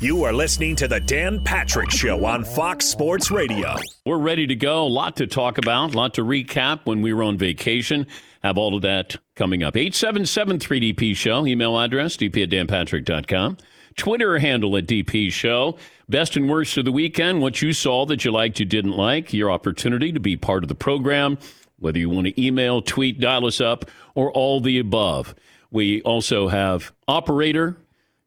[0.00, 3.76] You are listening to the Dan Patrick Show on Fox Sports Radio.
[4.06, 4.84] We're ready to go.
[4.84, 8.06] A lot to talk about, a lot to recap when we were on vacation.
[8.42, 9.76] Have all of that coming up.
[9.76, 11.46] 877 3DP Show.
[11.46, 13.58] Email address, dp at danpatrick.com.
[13.98, 15.76] Twitter handle at DP Show.
[16.08, 17.42] Best and worst of the weekend.
[17.42, 19.34] What you saw that you liked, you didn't like.
[19.34, 21.36] Your opportunity to be part of the program.
[21.78, 25.34] Whether you want to email, tweet, dial us up, or all the above.
[25.70, 27.76] We also have operator.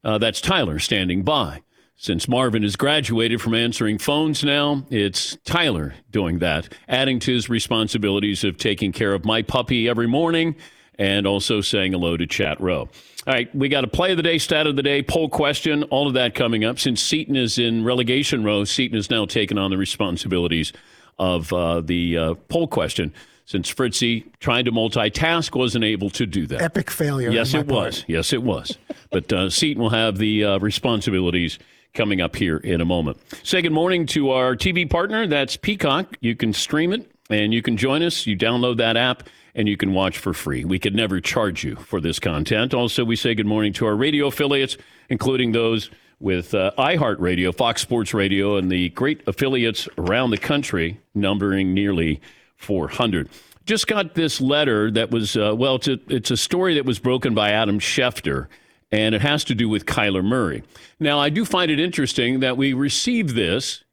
[0.03, 1.61] Uh, that's Tyler standing by.
[1.95, 7.49] Since Marvin has graduated from answering phones now, it's Tyler doing that, adding to his
[7.49, 10.55] responsibilities of taking care of my puppy every morning
[10.99, 12.89] and also saying hello to Chat Row.
[13.25, 15.83] All right, we got a play of the day, stat of the day, poll question,
[15.83, 16.77] all of that coming up.
[16.77, 20.73] Since Seton is in relegation row, Seton has now taken on the responsibilities
[21.17, 23.13] of uh, the uh, poll question.
[23.45, 26.61] Since Fritzy tried to multitask, wasn't able to do that.
[26.61, 27.29] Epic failure.
[27.29, 27.85] Yes, it part.
[27.85, 28.05] was.
[28.07, 28.77] Yes, it was.
[29.11, 31.59] but uh, Seton will have the uh, responsibilities
[31.93, 33.17] coming up here in a moment.
[33.43, 35.27] Say good morning to our TV partner.
[35.27, 36.17] That's Peacock.
[36.21, 38.25] You can stream it and you can join us.
[38.25, 40.65] You download that app and you can watch for free.
[40.65, 42.73] We could never charge you for this content.
[42.73, 44.77] Also, we say good morning to our radio affiliates,
[45.09, 50.99] including those with uh, iHeartRadio, Fox Sports Radio, and the great affiliates around the country,
[51.13, 52.21] numbering nearly
[52.63, 53.29] 400.
[53.65, 56.99] Just got this letter that was, uh, well, it's a, it's a story that was
[56.99, 58.47] broken by Adam Schefter,
[58.91, 60.63] and it has to do with Kyler Murray.
[60.99, 63.83] Now, I do find it interesting that we received this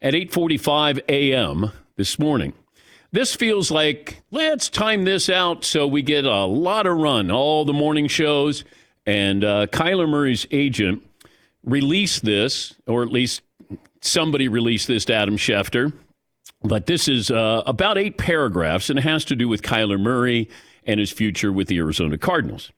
[0.00, 1.72] at 8:45 a.m.
[1.96, 2.52] this morning.
[3.12, 7.64] This feels like let's time this out so we get a lot of run, all
[7.64, 8.64] the morning shows.
[9.06, 11.02] And uh, Kyler Murray's agent
[11.64, 13.42] released this, or at least
[14.00, 15.92] somebody released this to Adam Schefter.
[16.62, 20.48] But this is uh, about eight paragraphs, and it has to do with Kyler Murray
[20.84, 22.72] and his future with the Arizona Cardinals.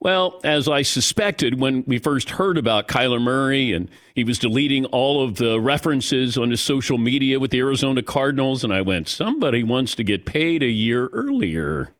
[0.00, 4.84] Well, as I suspected when we first heard about Kyler Murray and he was deleting
[4.86, 9.08] all of the references on his social media with the Arizona Cardinals, and I went,
[9.08, 11.94] somebody wants to get paid a year earlier.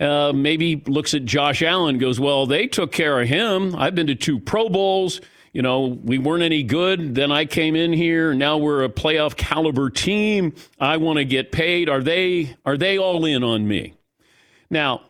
[0.00, 3.76] Uh, maybe looks at Josh Allen, goes, well, they took care of him.
[3.76, 5.20] I've been to two Pro Bowls.
[5.52, 7.14] You know, we weren't any good.
[7.14, 8.34] Then I came in here.
[8.34, 10.54] Now we're a playoff caliber team.
[10.78, 11.88] I want to get paid.
[11.88, 13.94] Are they are they all in on me?
[14.70, 15.02] Now,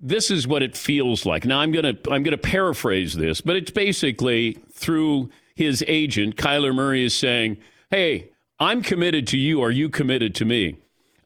[0.00, 1.44] this is what it feels like.
[1.44, 7.04] Now I'm to I'm to paraphrase this, but it's basically through his agent Kyler Murray
[7.04, 7.58] is saying,
[7.90, 9.62] "Hey, I'm committed to you.
[9.62, 10.78] Are you committed to me?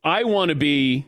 [0.03, 1.06] I want to be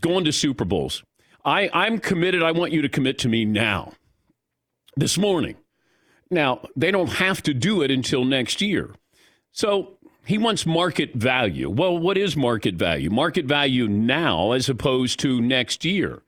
[0.00, 1.02] going to Super Bowls.
[1.44, 2.42] I I'm committed.
[2.42, 3.92] I want you to commit to me now.
[4.96, 5.56] This morning.
[6.30, 8.94] Now, they don't have to do it until next year.
[9.52, 9.94] So,
[10.26, 11.70] he wants market value.
[11.70, 13.08] Well, what is market value?
[13.08, 16.22] Market value now as opposed to next year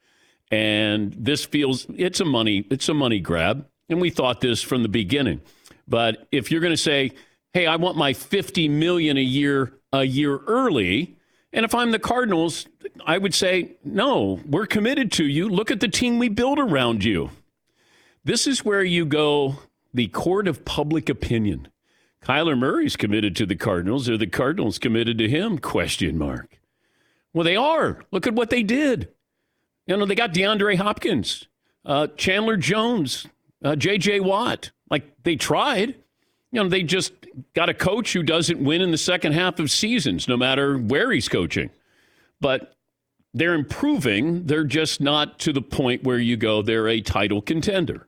[0.51, 4.83] and this feels it's a money it's a money grab and we thought this from
[4.83, 5.41] the beginning
[5.87, 7.13] but if you're going to say
[7.53, 11.17] hey i want my 50 million a year a year early
[11.53, 12.67] and if i'm the cardinals
[13.07, 17.05] i would say no we're committed to you look at the team we build around
[17.05, 17.31] you
[18.25, 19.57] this is where you go
[19.93, 21.69] the court of public opinion
[22.23, 26.61] kyler murray's committed to the cardinals are the cardinals committed to him question mark
[27.33, 29.09] well they are look at what they did
[29.91, 31.49] you know, they got DeAndre Hopkins,
[31.85, 33.27] uh, Chandler Jones,
[33.65, 34.21] uh, J.J.
[34.21, 34.71] Watt.
[34.89, 35.97] Like they tried.
[36.53, 37.13] You know, they just
[37.55, 41.11] got a coach who doesn't win in the second half of seasons, no matter where
[41.11, 41.71] he's coaching.
[42.41, 42.77] But
[43.35, 44.47] they're improving.
[44.47, 48.07] They're just not to the point where you go, they're a title contender,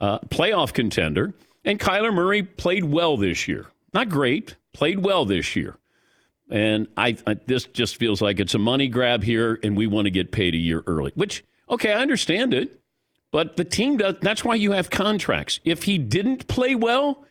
[0.00, 1.34] uh, playoff contender.
[1.64, 3.66] And Kyler Murray played well this year.
[3.92, 5.76] Not great, played well this year.
[6.50, 10.06] And I, I, this just feels like it's a money grab here, and we want
[10.06, 11.12] to get paid a year early.
[11.14, 12.80] Which, okay, I understand it,
[13.30, 14.16] but the team does.
[14.20, 15.60] That's why you have contracts.
[15.64, 17.24] If he didn't play well,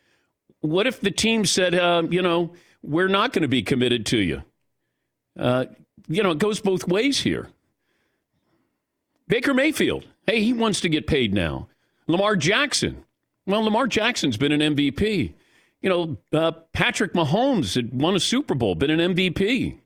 [0.61, 4.17] what if the team said, uh, you know, we're not going to be committed to
[4.17, 4.43] you?
[5.37, 5.65] Uh,
[6.07, 7.49] you know, it goes both ways here.
[9.27, 11.68] Baker Mayfield, hey, he wants to get paid now.
[12.09, 13.05] Lamar Jackson,
[13.45, 15.33] well, Lamar Jackson's been an MVP.
[15.81, 19.79] You know, uh, Patrick Mahomes had won a Super Bowl, been an MVP.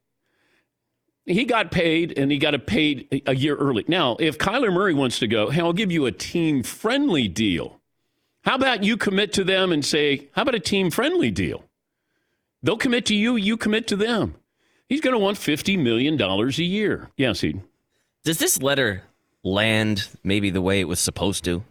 [1.25, 3.83] He got paid and he got it paid a year early.
[3.89, 7.81] Now, if Kyler Murray wants to go, hey, I'll give you a team friendly deal.
[8.45, 11.65] How about you commit to them and say, how about a team friendly deal?
[12.61, 14.35] They'll commit to you, you commit to them.
[14.87, 17.09] He's going to want $50 million a year.
[17.17, 17.59] Yes, he.
[18.23, 19.03] Does this letter
[19.43, 21.63] land maybe the way it was supposed to?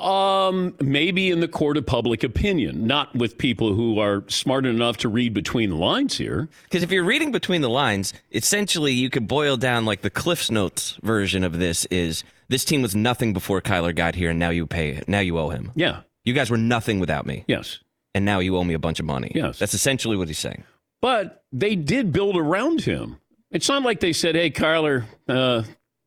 [0.00, 4.96] Um, maybe in the court of public opinion, not with people who are smart enough
[4.98, 6.48] to read between the lines here.
[6.64, 10.50] Because if you're reading between the lines, essentially you could boil down like the Cliff's
[10.50, 14.50] Notes version of this is this team was nothing before Kyler got here, and now
[14.50, 15.70] you pay, now you owe him.
[15.74, 17.78] Yeah, You guys were nothing without me, Yes.
[18.14, 19.30] and now you owe me a bunch of money.
[19.34, 19.58] Yes.
[19.58, 20.64] That's essentially what he's saying.
[21.00, 23.18] But they did build around him.
[23.50, 25.62] It's not like they said, hey, Kyler, uh,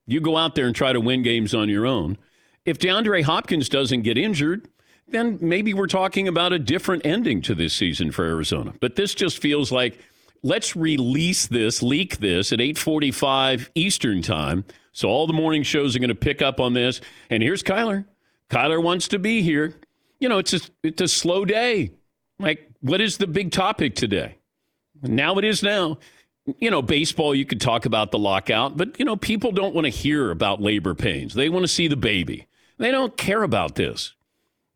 [0.06, 2.18] you go out there and try to win games on your own.
[2.66, 4.70] If DeAndre Hopkins doesn't get injured,
[5.08, 8.74] then maybe we're talking about a different ending to this season for Arizona.
[8.80, 10.00] But this just feels like
[10.44, 14.66] let's release this, leak this at 8:45 Eastern time.
[14.92, 17.02] So all the morning shows are going to pick up on this.
[17.30, 18.06] And here's Kyler.
[18.50, 19.74] Kyler wants to be here.
[20.20, 21.92] You know, it's a, it's a slow day.
[22.40, 24.38] Like, what is the big topic today?
[25.02, 25.98] Now it is now.
[26.60, 29.86] You know, baseball, you could talk about the lockout, but, you know, people don't want
[29.86, 31.34] to hear about labor pains.
[31.34, 32.48] They want to see the baby.
[32.78, 34.14] They don't care about this.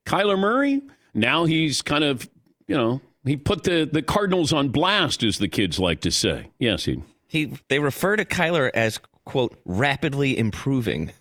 [0.05, 0.81] Kyler Murray,
[1.13, 2.29] now he's kind of,
[2.67, 6.49] you know, he put the, the Cardinals on blast, as the kids like to say.
[6.59, 7.03] Yes, he.
[7.29, 11.11] He they refer to Kyler as quote rapidly improving.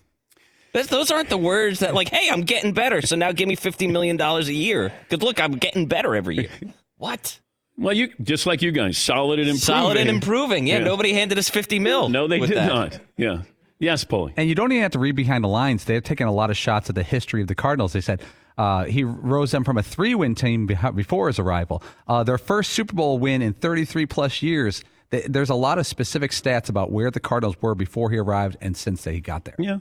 [0.71, 3.55] That's, those aren't the words that like, hey, I'm getting better, so now give me
[3.55, 4.93] fifty million dollars a year.
[5.09, 6.49] Because look, I'm getting better every year.
[6.99, 7.39] What?
[7.77, 9.61] Well, you just like you guys, solid and improving.
[9.65, 10.65] Solid and improving.
[10.65, 10.85] Yeah, Yeah.
[10.85, 12.09] nobody handed us fifty mil.
[12.09, 12.67] No, they did that.
[12.73, 12.99] not.
[13.17, 13.41] Yeah.
[13.79, 14.33] Yes, Paulie.
[14.35, 15.85] And you don't even have to read behind the lines.
[15.85, 17.93] They're taking a lot of shots at the history of the Cardinals.
[17.93, 18.21] They said
[18.57, 21.83] uh, he rose them from a three win team before his arrival.
[22.07, 24.83] Uh, their first Super Bowl win in 33 plus years.
[25.09, 28.75] There's a lot of specific stats about where the Cardinals were before he arrived and
[28.75, 29.55] since he got there.
[29.59, 29.77] Yeah.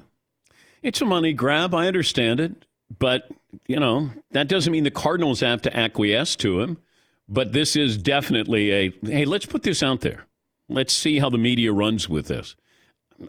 [0.82, 1.74] It's a money grab.
[1.74, 2.64] I understand it.
[2.98, 3.28] But,
[3.66, 6.78] you know, that doesn't mean the Cardinals have to acquiesce to him.
[7.28, 10.26] But this is definitely a hey, let's put this out there.
[10.68, 12.54] Let's see how the media runs with this.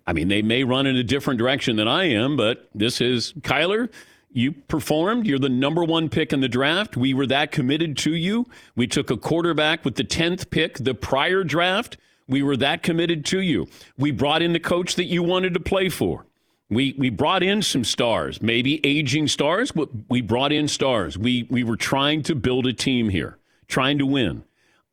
[0.05, 3.33] I mean, they may run in a different direction than I am, but this is
[3.41, 3.89] Kyler.
[4.31, 5.25] You performed.
[5.25, 6.97] You're the number one pick in the draft.
[6.97, 8.45] We were that committed to you.
[8.75, 11.97] We took a quarterback with the 10th pick the prior draft.
[12.27, 13.67] We were that committed to you.
[13.97, 16.25] We brought in the coach that you wanted to play for.
[16.69, 21.17] We we brought in some stars, maybe aging stars, but we brought in stars.
[21.17, 23.37] We we were trying to build a team here,
[23.69, 24.43] trying to win.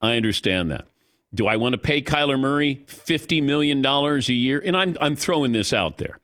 [0.01, 0.87] I understand that.
[1.35, 4.63] Do I want to pay Kyler Murray fifty million dollars a year?
[4.65, 6.21] And I'm I'm throwing this out there.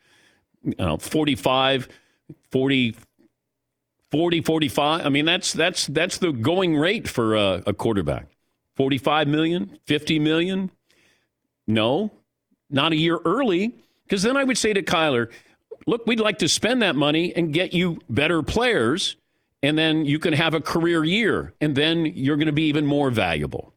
[0.63, 1.89] Know, 45,
[2.51, 2.97] 40,
[4.11, 5.07] 40, 45.
[5.07, 8.29] I mean, that's that's that's the going rate for a, a quarterback.
[8.77, 10.71] 45 million, 50 million.
[11.67, 12.13] No,
[12.71, 13.75] not a year early.
[14.05, 15.31] Because then I would say to Kyler,
[15.87, 19.17] look, we'd like to spend that money and get you better players,
[19.63, 22.87] and then you can have a career year, and then you're going to be even
[22.87, 23.73] more valuable.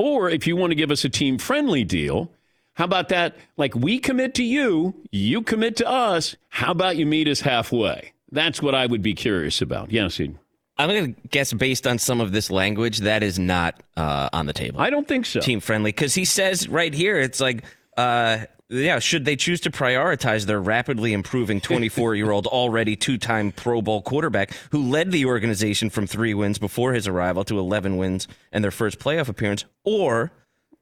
[0.00, 2.30] Or if you want to give us a team friendly deal,
[2.72, 3.36] how about that?
[3.58, 6.36] Like we commit to you, you commit to us.
[6.48, 8.14] How about you meet us halfway?
[8.32, 9.92] That's what I would be curious about.
[9.92, 10.18] Yes.
[10.18, 14.46] I'm going to guess based on some of this language that is not uh, on
[14.46, 14.80] the table.
[14.80, 15.40] I don't think so.
[15.40, 17.64] team friendly because he says right here it's like
[17.98, 23.52] uh yeah should they choose to prioritize their rapidly improving 24 year old already two-time
[23.52, 27.96] pro bowl quarterback who led the organization from three wins before his arrival to 11
[27.96, 30.30] wins and their first playoff appearance or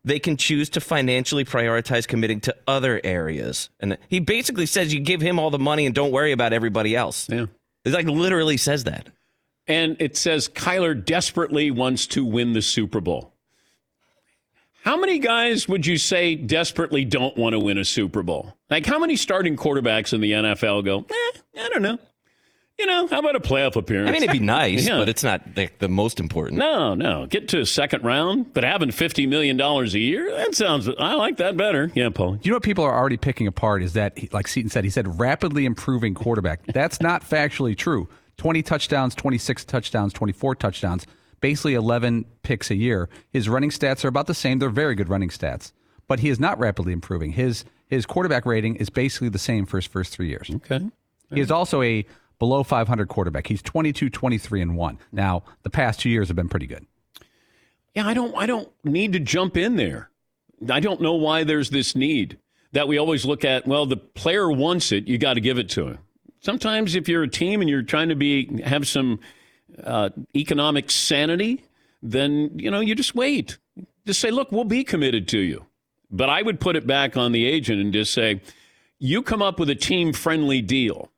[0.04, 5.00] they can choose to financially prioritize committing to other areas and he basically says you
[5.00, 7.46] give him all the money and don't worry about everybody else Yeah.
[7.84, 9.08] it like literally says that
[9.66, 13.34] And it says Kyler desperately wants to win the Super Bowl.
[14.88, 18.54] How many guys would you say desperately don't want to win a Super Bowl?
[18.70, 21.98] Like, how many starting quarterbacks in the NFL go, eh, I don't know.
[22.78, 24.08] You know, how about a playoff appearance?
[24.08, 24.96] i mean it'd be nice Yeah.
[24.96, 27.26] but it's not like the most important no, no.
[27.26, 31.36] Get to a second round, but having $50 million a year, that sounds, I like
[31.36, 31.92] that better.
[31.94, 32.38] Yeah, Paul.
[32.40, 35.20] You know what people are already picking apart is that, like Seton said, he said
[35.20, 36.64] rapidly improving quarterback.
[36.64, 38.08] That's not factually true.
[38.38, 41.06] 20 touchdowns, 26 touchdowns, 24 touchdowns,
[41.40, 43.08] basically 11 picks a year.
[43.30, 44.58] His running stats are about the same.
[44.58, 45.72] They're very good running stats,
[46.06, 47.32] but he is not rapidly improving.
[47.32, 50.50] His his quarterback rating is basically the same for his first three years.
[50.56, 50.90] Okay.
[51.32, 52.04] He is also a
[52.38, 53.46] below 500 quarterback.
[53.46, 54.98] He's 22, 23, and 1.
[55.10, 56.86] Now, the past two years have been pretty good.
[57.94, 60.10] Yeah, I don't I don't need to jump in there.
[60.70, 62.38] I don't know why there's this need
[62.72, 65.68] that we always look at, well, the player wants it, you got to give it
[65.70, 65.98] to him.
[66.40, 69.20] Sometimes if you're a team and you're trying to be have some
[69.84, 71.64] uh, economic sanity,
[72.02, 73.58] then you know, you just wait.
[74.06, 75.66] Just say, "Look, we'll be committed to you."
[76.10, 78.40] But I would put it back on the agent and just say,
[78.98, 81.10] "You come up with a team-friendly deal."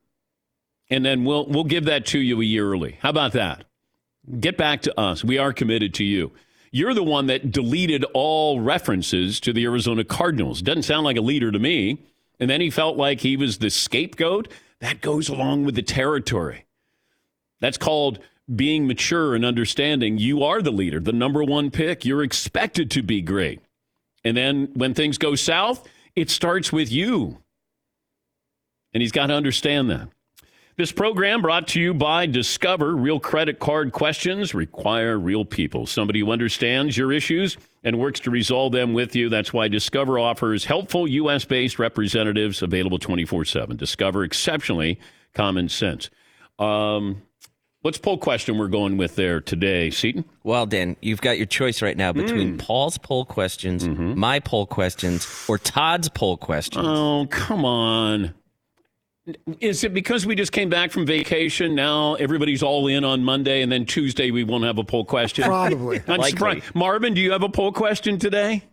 [0.90, 2.99] And then we'll we'll give that to you a year early.
[3.00, 3.64] How about that?
[4.38, 5.25] Get back to us.
[5.25, 6.33] We are committed to you.
[6.73, 10.62] You're the one that deleted all references to the Arizona Cardinals.
[10.62, 11.99] Doesn't sound like a leader to me.
[12.38, 14.49] And then he felt like he was the scapegoat.
[14.81, 16.64] That goes along with the territory.
[17.61, 18.21] That's called
[18.54, 20.19] being mature and understanding.
[20.19, 22.04] You are the leader, the number one pick.
[22.04, 23.61] You're expected to be great.
[24.25, 27.38] And then when things go south, it starts with you.
[28.92, 30.09] And he's got to understand that.
[30.76, 32.97] This program brought to you by Discover.
[32.97, 35.87] Real credit card questions require real people.
[35.87, 39.28] Somebody who understands your issues and works to resolve them with you.
[39.28, 41.45] That's why Discover offers helpful U.S.
[41.45, 43.76] based representatives available 24 7.
[43.76, 44.99] Discover exceptionally
[45.35, 46.09] common sense.
[46.59, 47.23] Um,
[47.83, 50.25] what's poll question we're going with there today, Seton?
[50.43, 52.57] Well, Dan, you've got your choice right now between hmm.
[52.59, 54.19] Paul's poll questions, mm-hmm.
[54.19, 56.87] my poll questions, or Todd's poll questions.
[56.87, 58.35] Oh, come on.
[59.61, 61.75] Is it because we just came back from vacation?
[61.75, 65.45] Now everybody's all in on Monday, and then Tuesday we won't have a poll question?
[65.45, 65.99] Probably.
[66.09, 66.31] I'm Likely.
[66.31, 66.75] surprised.
[66.75, 68.65] Marvin, do you have a poll question today?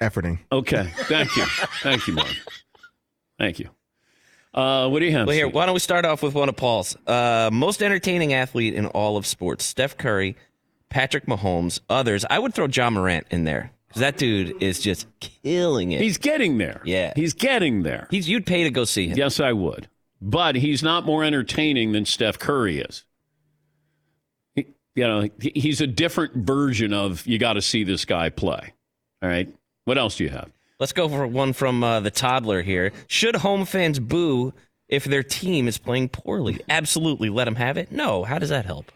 [0.00, 0.40] Efforting.
[0.50, 0.90] Okay.
[0.96, 1.44] Thank you.
[1.82, 2.36] Thank you, Marvin.
[3.38, 3.70] Thank you.
[4.54, 5.26] Uh, what do you have?
[5.26, 6.96] Well, here, why don't we start off with one of Paul's?
[7.06, 10.36] Uh, most entertaining athlete in all of sports: Steph Curry,
[10.90, 12.24] Patrick Mahomes, others.
[12.28, 16.00] I would throw Ja Morant in there 'cause that dude is just killing it.
[16.02, 16.82] He's getting there.
[16.84, 17.12] Yeah.
[17.16, 18.08] He's getting there.
[18.10, 19.16] He's you'd pay to go see him.
[19.16, 19.88] Yes, I would.
[20.20, 23.04] But he's not more entertaining than Steph Curry is.
[24.54, 28.74] He, you know, he's a different version of you got to see this guy play.
[29.22, 29.48] All right.
[29.84, 30.50] What else do you have?
[30.82, 32.90] Let's go for one from uh, the toddler here.
[33.06, 34.52] Should home fans boo
[34.88, 36.58] if their team is playing poorly?
[36.68, 37.92] Absolutely, let them have it.
[37.92, 38.90] No, how does that help?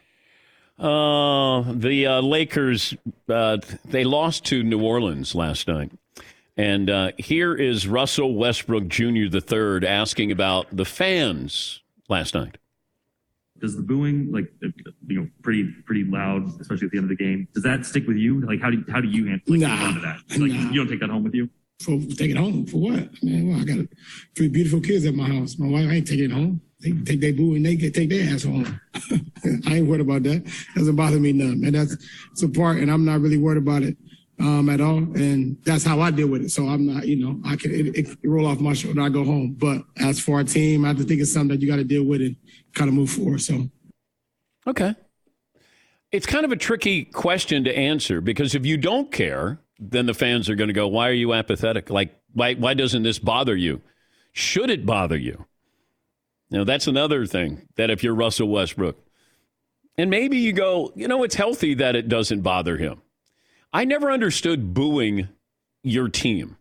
[0.81, 2.93] Uh, the uh, Lakers,
[3.29, 5.93] uh, they lost to New Orleans last night.
[6.57, 9.29] And uh, here is Russell Westbrook Jr.
[9.31, 12.59] the third asking about the fans last night.
[13.61, 14.71] does the booing like uh,
[15.07, 18.09] you know pretty pretty loud especially at the end of the game does that stick
[18.09, 20.71] with you like how do how do you handle like, Nah, that like nah.
[20.71, 21.49] you don't take that home with you
[21.81, 23.23] for take it home for what?
[23.23, 23.87] Man, well, I got
[24.35, 25.59] three beautiful kids at my house.
[25.59, 26.61] My wife I ain't taking it home.
[26.81, 28.81] They take their boo and they can take their ass home.
[29.67, 30.45] I ain't worried about that.
[30.75, 31.97] Doesn't bother me none, And That's
[32.33, 33.97] it's a part, and I'm not really worried about it
[34.41, 34.99] um, at all.
[34.99, 36.51] And that's how I deal with it.
[36.51, 39.01] So I'm not, you know, I can it, it, roll off my shoulder.
[39.01, 39.57] I go home.
[39.59, 41.85] But as for our team, I have to think it's something that you got to
[41.85, 42.37] deal with and
[42.75, 43.41] kind of move forward.
[43.41, 43.69] So.
[44.67, 44.95] Okay.
[46.13, 50.15] It's kind of a tricky question to answer because if you don't care, then the
[50.15, 51.91] fans are going to go, "Why are you apathetic?
[51.91, 53.83] Like, why why doesn't this bother you?
[54.33, 55.47] Should it bother you?"
[56.51, 58.97] Know, that's another thing that if you're Russell Westbrook,
[59.99, 63.03] and maybe you go, you know, it's healthy that it doesn't bother him.
[63.73, 65.29] I never understood booing
[65.83, 66.57] your team.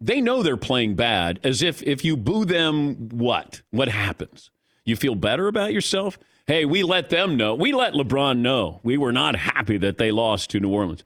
[0.00, 3.62] They know they're playing bad, as if if you boo them, what?
[3.70, 4.50] What happens?
[4.84, 6.18] You feel better about yourself?
[6.46, 7.54] Hey, we let them know.
[7.54, 11.02] We let LeBron know we were not happy that they lost to New Orleans.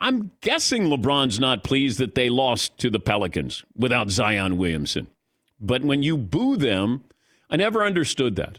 [0.00, 5.06] I'm guessing LeBron's not pleased that they lost to the Pelicans without Zion Williamson.
[5.58, 7.04] But when you boo them,
[7.48, 8.58] I never understood that.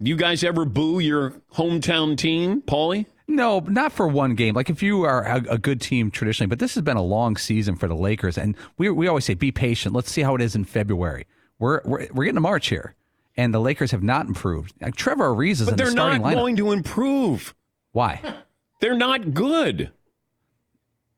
[0.00, 3.06] You guys ever boo your hometown team, Paulie?
[3.28, 4.54] No, not for one game.
[4.54, 7.36] Like if you are a, a good team traditionally, but this has been a long
[7.36, 9.94] season for the Lakers, and we we always say be patient.
[9.94, 11.26] Let's see how it is in February.
[11.58, 12.94] We're we're, we're getting to March here,
[13.36, 14.74] and the Lakers have not improved.
[14.80, 16.34] Like Trevor Ariza is But in the they're starting not lineup.
[16.34, 17.54] going to improve.
[17.92, 18.20] Why?
[18.82, 19.92] They're not good.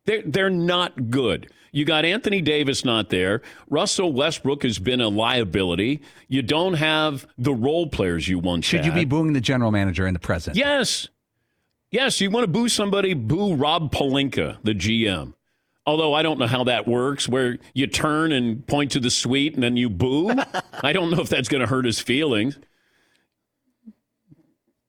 [0.04, 1.50] They're, they're not good.
[1.72, 3.40] You got Anthony Davis not there.
[3.70, 6.02] Russell Westbrook has been a liability.
[6.28, 10.04] You don't have the role players you once Should you be booing the general manager
[10.04, 10.58] and the president?
[10.58, 11.08] Yes.
[11.90, 15.32] Yes, you want to boo somebody, boo Rob Pelinka, the GM.
[15.86, 19.54] Although I don't know how that works, where you turn and point to the suite
[19.54, 20.30] and then you boo.
[20.82, 22.58] I don't know if that's going to hurt his feelings.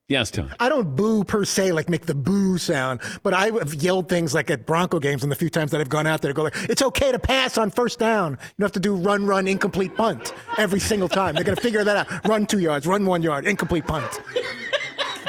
[0.07, 0.51] Yes, Tom.
[0.59, 4.35] I don't boo per se, like make the boo sound, but I have yelled things
[4.35, 6.55] like at Bronco games and the few times that I've gone out there go like,
[6.69, 8.33] it's okay to pass on first down.
[8.33, 11.33] You don't have to do run, run, incomplete punt every single time.
[11.33, 12.27] They're going to figure that out.
[12.27, 14.21] Run two yards, run one yard, incomplete punt.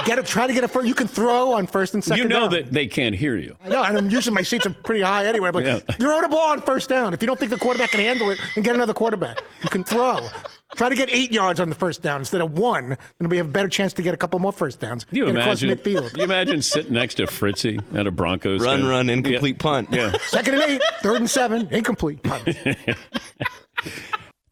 [0.06, 0.86] Get it, try to get a first.
[0.86, 2.50] You can throw on first and second You know down.
[2.52, 3.56] that they can't hear you.
[3.64, 5.50] I know, and I'm usually my seats are pretty high anyway.
[5.50, 5.78] But Yeah.
[5.80, 7.12] throw the ball on first down.
[7.12, 9.42] If you don't think the quarterback can handle it, then get another quarterback.
[9.64, 10.20] You can throw.
[10.76, 12.96] Try to get eight yards on the first down instead of one.
[13.18, 15.04] Then we have a better chance to get a couple more first downs.
[15.04, 15.70] Can you across imagine?
[15.70, 16.16] midfield.
[16.16, 18.88] You imagine sitting next to Fritzy at a Broncos Run, game?
[18.88, 19.62] run, incomplete Yeah.
[19.62, 19.88] punt.
[19.90, 20.12] Yeah.
[20.28, 22.22] Second and eight, third and seven, incomplete.
[22.22, 22.48] punt.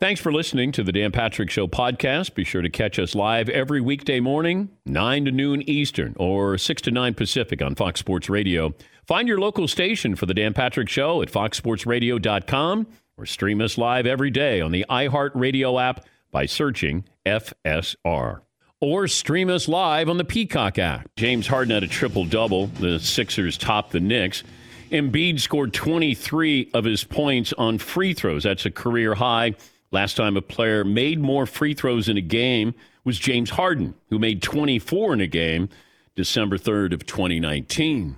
[0.04, 2.34] Thanks for listening to the Dan Patrick Show podcast.
[2.34, 6.82] Be sure to catch us live every weekday morning, 9 to noon Eastern or 6
[6.82, 8.74] to 9 Pacific on Fox Sports Radio.
[9.06, 14.04] Find your local station for the Dan Patrick Show at foxsportsradio.com or stream us live
[14.04, 18.42] every day on the iHeartRadio app by searching FSR.
[18.82, 21.08] Or stream us live on the Peacock app.
[21.16, 22.66] James Harden had a triple double.
[22.66, 24.42] The Sixers topped the Knicks.
[24.90, 28.42] Embiid scored 23 of his points on free throws.
[28.42, 29.54] That's a career high.
[29.90, 32.74] Last time a player made more free throws in a game
[33.04, 35.68] was James Harden, who made 24 in a game
[36.16, 38.16] December 3rd of 2019.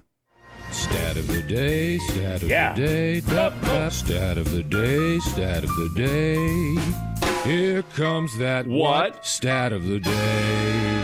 [0.70, 2.72] Stat of the day, stat of Yeah.
[2.74, 7.48] the day, tap, tap, stat of the day, stat of the day.
[7.48, 9.24] Here comes that What?
[9.24, 11.02] Stat of the day.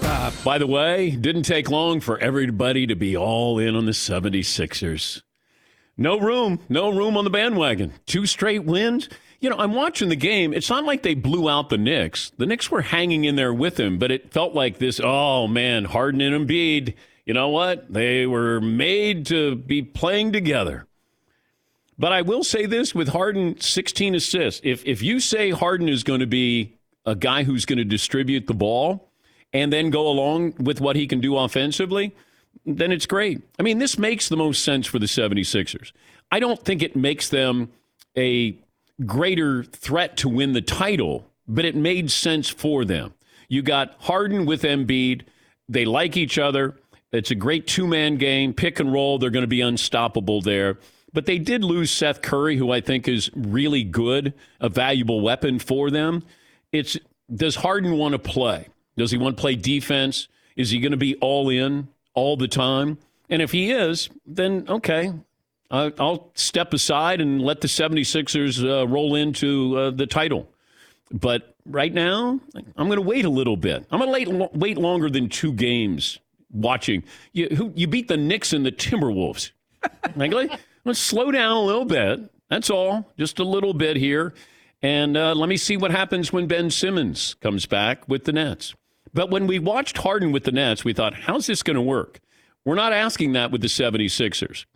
[0.00, 0.32] Top.
[0.44, 5.22] By the way, didn't take long for everybody to be all in on the 76ers.
[5.96, 7.92] No room, no room on the bandwagon.
[8.04, 9.08] Two straight wins.
[9.40, 10.52] You know, I'm watching the game.
[10.54, 12.32] It's not like they blew out the Knicks.
[12.38, 15.84] The Knicks were hanging in there with him, but it felt like this, oh man,
[15.84, 16.94] Harden and Embiid,
[17.26, 17.92] you know what?
[17.92, 20.86] They were made to be playing together.
[21.98, 24.60] But I will say this with Harden 16 assists.
[24.62, 26.74] If if you say Harden is going to be
[27.04, 29.08] a guy who's going to distribute the ball
[29.52, 32.14] and then go along with what he can do offensively,
[32.64, 33.42] then it's great.
[33.58, 35.92] I mean, this makes the most sense for the 76ers.
[36.30, 37.70] I don't think it makes them
[38.16, 38.56] a
[39.04, 43.14] greater threat to win the title, but it made sense for them.
[43.48, 45.22] You got Harden with Embiid.
[45.68, 46.76] They like each other.
[47.12, 49.18] It's a great two man game, pick and roll.
[49.18, 50.78] They're going to be unstoppable there.
[51.12, 55.58] But they did lose Seth Curry, who I think is really good, a valuable weapon
[55.58, 56.24] for them.
[56.72, 56.98] It's
[57.32, 58.68] does Harden want to play?
[58.96, 60.28] Does he want to play defense?
[60.56, 62.98] Is he going to be all in all the time?
[63.28, 65.12] And if he is, then okay,
[65.70, 70.48] I'll step aside and let the 76ers uh, roll into uh, the title.
[71.10, 72.40] But right now,
[72.76, 73.86] I'm going to wait a little bit.
[73.90, 76.18] I'm going to wait, longer than two games
[76.50, 77.04] watching.
[77.32, 79.50] You, who, you beat the Knicks and the Timberwolves.
[80.16, 82.30] Like, let- let's slow down a little bit.
[82.48, 83.12] That's all.
[83.18, 84.34] Just a little bit here.
[84.82, 88.74] And uh, let me see what happens when Ben Simmons comes back with the Nets.
[89.14, 92.20] But when we watched Harden with the Nets, we thought, how's this going to work?
[92.64, 94.66] We're not asking that with the 76ers.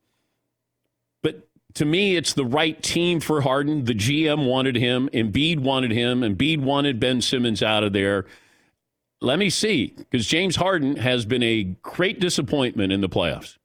[1.22, 3.84] But to me, it's the right team for Harden.
[3.84, 5.08] The GM wanted him.
[5.12, 6.20] Embiid wanted him.
[6.20, 8.26] Embiid wanted Ben Simmons out of there.
[9.22, 13.58] Let me see, because James Harden has been a great disappointment in the playoffs,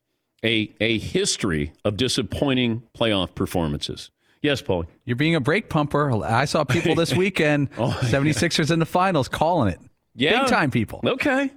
[0.43, 4.11] a, a history of disappointing playoff performances.
[4.41, 4.83] Yes, Paul.
[5.05, 6.11] You're being a brake pumper.
[6.25, 9.79] I saw people this weekend, 76ers in the finals, calling it.
[10.13, 10.41] Yeah.
[10.41, 10.99] Big time people.
[11.05, 11.51] Okay.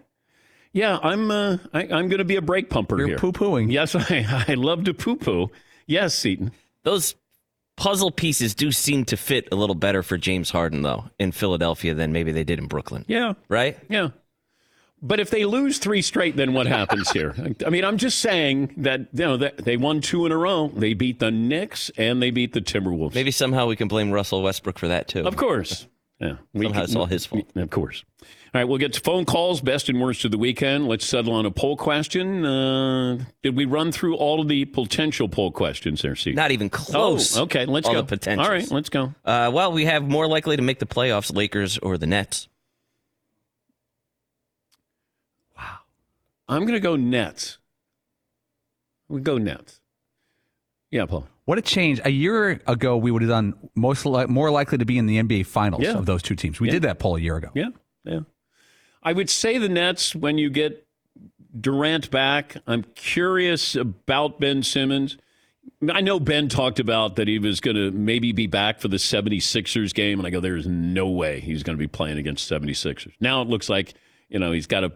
[0.73, 1.31] Yeah, I'm.
[1.31, 3.07] Uh, I, I'm going to be a brake pumper here.
[3.09, 3.19] You're here.
[3.19, 3.73] poo pooing.
[3.73, 5.51] Yes, I, I love to poo poo.
[5.89, 6.53] Yes, Seton.
[6.85, 7.17] Those
[7.77, 11.95] puzzle pieces do seem to fit a little better for James Harden, though, in Philadelphia
[11.95, 13.05] than maybe they did in Brooklyn.
[13.09, 13.77] Yeah, Right?
[13.89, 14.11] yeah.
[15.01, 17.33] But if they lose three straight, then what happens here?
[17.67, 20.73] I mean, I'm just saying that you know that they won two in a row.
[20.75, 23.15] They beat the Knicks and they beat the Timberwolves.
[23.15, 25.25] Maybe somehow we can blame Russell Westbrook for that, too.
[25.25, 25.87] Of course.
[26.21, 26.39] Yeah.
[26.53, 27.47] We Somehow it's all his fault.
[27.55, 28.05] Of course.
[28.55, 30.89] All right, we'll get to phone calls, best and worst of the weekend.
[30.89, 32.47] Let's settle on a poll question.
[32.47, 36.35] Uh, did we run through all of the potential poll questions there, Steve?
[36.35, 37.37] Not even close.
[37.37, 38.01] Oh, okay, let's all go.
[38.03, 38.47] The potentials.
[38.49, 39.15] All right, let's go.
[39.25, 42.49] Uh, well, we have more likely to make the playoffs, Lakers or the Nets.
[45.57, 45.79] Wow.
[46.49, 47.59] I'm going to go Nets.
[49.09, 49.81] We go Nets.
[50.91, 51.27] Yeah, Paul.
[51.45, 52.01] What a change.
[52.05, 55.19] A year ago, we would have done most li- more likely to be in the
[55.19, 55.99] NBA finals Yeah.
[55.99, 56.61] of those two teams.
[56.61, 56.73] We Yeah.
[56.75, 57.51] did that poll a year ago.
[57.55, 57.69] Yeah,
[58.05, 58.21] yeah.
[59.03, 60.87] I would say the Nets when you get
[61.59, 62.57] Durant back.
[62.67, 65.17] I'm curious about Ben Simmons.
[65.93, 68.97] I know Ben talked about that he was going to maybe be back for the
[68.97, 73.13] 76ers game, and I go, there's no way he's going to be playing against 76ers.
[73.21, 73.95] Now it looks like,
[74.29, 74.93] you know, he's got a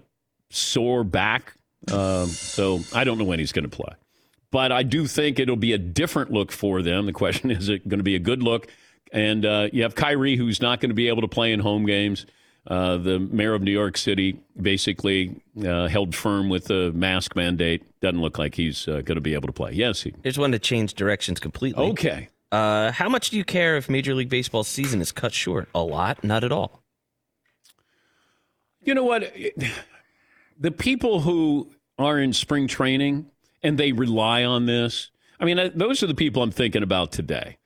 [0.50, 1.54] sore back,
[1.90, 3.94] um, so I don't know when he's going to play.
[4.50, 7.06] But I do think it'll be a different look for them.
[7.06, 8.68] The question is, it going to be a good look?
[9.12, 11.86] And uh, you have Kyrie, who's not going to be able to play in home
[11.86, 12.26] games.
[12.66, 17.82] Uh, the mayor of New York City basically uh, held firm with the mask mandate.
[18.00, 19.72] Doesn't look like he's uh, going to be able to play.
[19.72, 20.14] Yes, he.
[20.22, 21.84] Here's one to change directions completely.
[21.90, 22.28] Okay.
[22.52, 25.68] Uh, how much do you care if Major League Baseball season is cut short?
[25.74, 26.22] A lot?
[26.22, 26.82] Not at all.
[28.82, 29.34] You know what?
[30.58, 33.26] The people who are in spring training
[33.62, 35.10] and they rely on this.
[35.40, 37.58] I mean, uh, those are the people I'm thinking about today.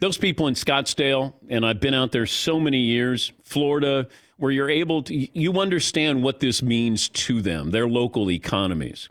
[0.00, 4.70] Those people in Scottsdale, and I've been out there so many years, Florida, where you're
[4.70, 9.08] able to, you understand what this means to them, their local economies.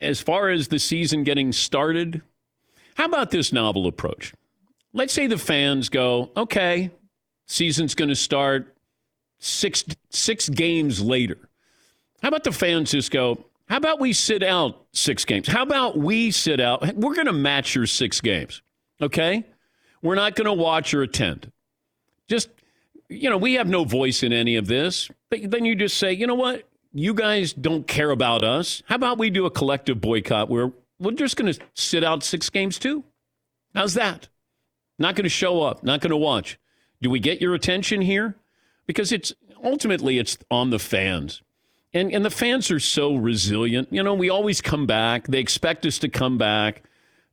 [0.00, 2.22] As far as the season getting started,
[2.94, 4.32] how about this novel approach?
[4.92, 6.90] Let's say the fans go, okay,
[7.46, 8.74] season's going to start
[9.38, 11.38] six six games later.
[12.22, 15.48] How about the fans just go, how about we sit out six games?
[15.48, 16.94] How about we sit out?
[16.96, 18.62] We're going to match your six games.
[19.00, 19.46] Okay?
[20.02, 21.52] We're not going to watch or attend.
[22.28, 22.48] Just,
[23.10, 25.10] you know, we have no voice in any of this.
[25.28, 26.68] But then you just say, you know what?
[26.92, 28.82] You guys don't care about us.
[28.86, 32.48] How about we do a collective boycott where we're just going to sit out six
[32.48, 33.04] games too?
[33.74, 34.28] How's that?
[34.98, 36.58] Not going to show up, not going to watch.
[37.02, 38.36] Do we get your attention here?
[38.86, 39.32] Because it's
[39.64, 41.42] ultimately it's on the fans.
[41.92, 43.88] And and the fans are so resilient.
[43.90, 45.26] You know, we always come back.
[45.26, 46.84] They expect us to come back.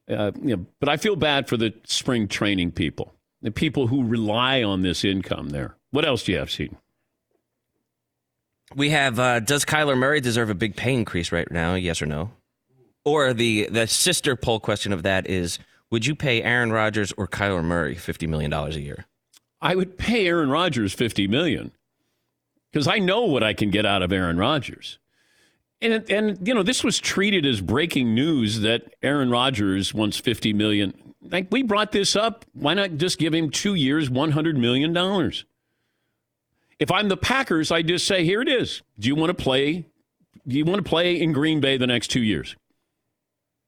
[0.10, 3.13] Uh, you know, but I feel bad for the spring training people,
[3.48, 5.78] the people who rely on this income there.
[5.92, 6.76] What else do you have, Seton?
[8.76, 11.76] We have uh, does Kyler Murray deserve a big pay increase right now?
[11.76, 12.32] Yes or no?
[13.06, 17.26] Or the the sister poll question of that is would you pay Aaron Rodgers or
[17.26, 19.06] Kyler Murray $50 million a year?
[19.62, 21.72] I would pay Aaron Rodgers 50 million
[22.74, 25.00] because I know what I can get out of Aaron Rodgers.
[25.80, 30.52] And and you know, this was treated as breaking news that Aaron Rodgers wants 50
[30.52, 31.07] million.
[31.32, 35.46] Like we brought this up, why not just give him 2 years 100 million dollars?
[36.80, 38.82] If I'm the Packers, I just say, here it is.
[39.00, 39.88] Do you want to play?
[40.48, 42.56] Do you want to play in Green Bay the next two years?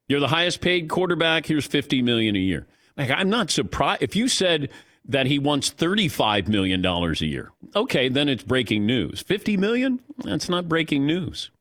[0.07, 1.45] You're the highest paid quarterback.
[1.45, 2.67] Here's 50 million a year.
[2.97, 4.69] Like, I'm not surprised if you said
[5.05, 7.51] that he wants 35 million dollars a year.
[7.75, 9.21] Okay, then it's breaking news.
[9.21, 10.01] 50 million?
[10.23, 11.51] That's not breaking news.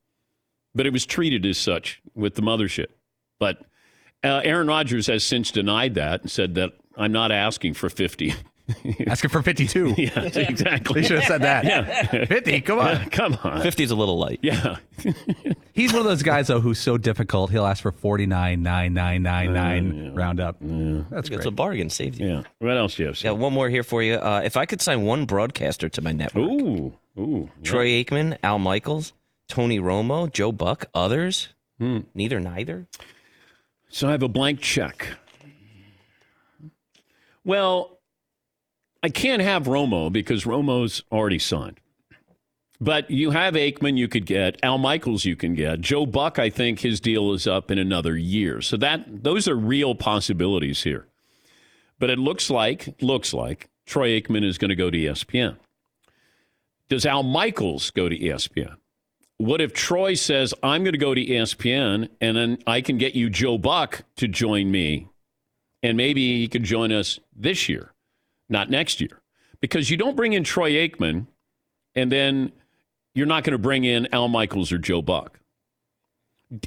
[0.74, 2.88] But it was treated as such with the mothership.
[3.38, 3.62] But
[4.24, 8.35] uh, Aaron Rodgers has since denied that and said that I'm not asking for 50.
[9.07, 9.94] Asking for 52.
[9.96, 11.00] yeah, exactly.
[11.00, 11.64] They should have said that.
[11.64, 12.26] Yeah.
[12.26, 13.04] 50, come on.
[13.11, 13.62] Come on.
[13.62, 14.40] 50 is a little light.
[14.42, 14.76] Yeah.
[15.72, 17.50] He's one of those guys, though, who's so difficult.
[17.50, 20.57] He'll ask for 49, 9, 9, 9, 9, round up.
[20.61, 22.26] That's It's a bargain, saved you.
[22.28, 22.42] Yeah.
[22.59, 23.22] What else do you have?
[23.22, 24.16] Yeah, one more here for you.
[24.16, 26.92] Uh, if I could sign one broadcaster to my network, Ooh.
[27.18, 27.48] Ooh.
[27.62, 29.14] Troy Aikman, Al Michaels,
[29.48, 32.87] Tony Romo, Joe Buck, others, neither, neither.
[33.88, 35.09] So I have a blank check.
[37.44, 37.98] Well,
[39.03, 41.81] I can't have Romo because Romo's already signed.
[42.81, 45.81] But you have Aikman you could get, Al Michaels you can get.
[45.81, 48.61] Joe Buck, I think his deal is up in another year.
[48.61, 51.07] So that those are real possibilities here.
[51.98, 55.57] But it looks like looks like Troy Aikman is going to go to ESPN.
[56.88, 58.77] Does Al Michaels go to ESPN?
[59.38, 63.14] What if Troy says, I'm going to go to ESPN and then I can get
[63.14, 65.09] you Joe Buck to join me?
[65.83, 67.92] And maybe he could join us this year,
[68.48, 69.20] not next year.
[69.61, 71.27] Because you don't bring in Troy Aikman
[71.94, 72.51] and then
[73.14, 75.38] you're not going to bring in Al Michaels or Joe Buck.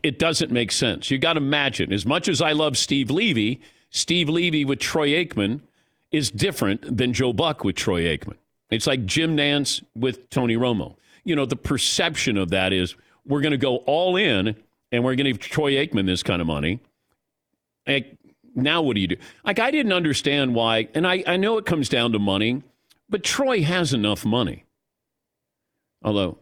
[0.02, 1.12] It doesn't make sense.
[1.12, 5.10] You got to imagine, as much as I love Steve Levy, Steve Levy with Troy
[5.10, 5.62] Aikman
[6.12, 8.38] is different than Joe Buck with Troy Aikman.
[8.70, 10.96] It's like Jim Nantz with Tony Romo.
[11.24, 14.56] You know, the perception of that is we're going to go all in
[14.92, 16.80] and we're going to give Troy Aikman this kind of money.
[17.88, 18.18] Like,
[18.56, 19.18] now what do you do?
[19.46, 22.64] Like, I didn't understand why, and I, I know it comes down to money,
[23.10, 24.66] but Troy has enough money.
[26.04, 26.40] Although,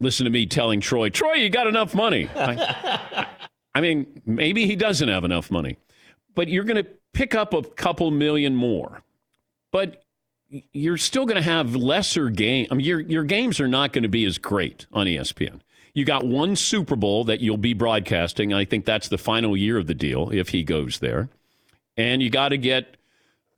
[0.00, 2.28] listen to me telling Troy, Troy, you got enough money.
[2.34, 3.26] I,
[3.74, 5.78] I mean, maybe he doesn't have enough money,
[6.34, 9.02] but you're going to pick up a couple million more.
[9.72, 10.04] But
[10.72, 12.66] you're still going to have lesser game.
[12.70, 15.60] I mean, your your games are not going to be as great on ESPN.
[15.94, 18.54] You got one Super Bowl that you'll be broadcasting.
[18.54, 21.28] I think that's the final year of the deal if he goes there.
[21.96, 22.96] And you got to get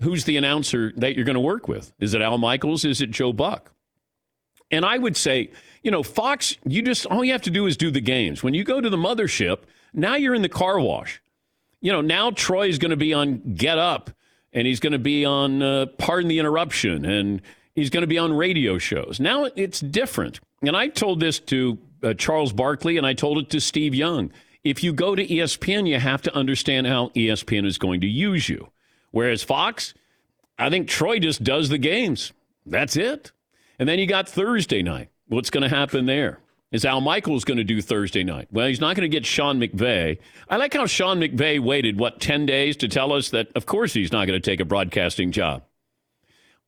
[0.02, 1.92] who's the announcer that you're going to work with?
[2.00, 2.84] Is it Al Michaels?
[2.84, 3.72] Is it Joe Buck?
[4.70, 5.50] And I would say,
[5.82, 8.42] you know, Fox, you just all you have to do is do the games.
[8.42, 9.58] When you go to the mothership,
[9.92, 11.20] now you're in the car wash.
[11.80, 14.10] You know, now Troy is going to be on Get Up
[14.54, 17.42] and he's going to be on uh, Pardon the Interruption and
[17.74, 19.20] he's going to be on radio shows.
[19.20, 20.40] Now it's different.
[20.62, 24.32] And I told this to uh, Charles Barkley and I told it to Steve Young.
[24.62, 28.48] If you go to ESPN, you have to understand how ESPN is going to use
[28.48, 28.68] you.
[29.10, 29.92] Whereas Fox,
[30.58, 32.32] I think Troy just does the games.
[32.64, 33.32] That's it.
[33.78, 35.10] And then you got Thursday night.
[35.28, 36.38] What's going to happen there?
[36.74, 38.48] Is Al Michaels going to do Thursday night?
[38.50, 40.18] Well, he's not going to get Sean McVay.
[40.48, 43.92] I like how Sean McVay waited, what, 10 days to tell us that, of course,
[43.92, 45.62] he's not going to take a broadcasting job.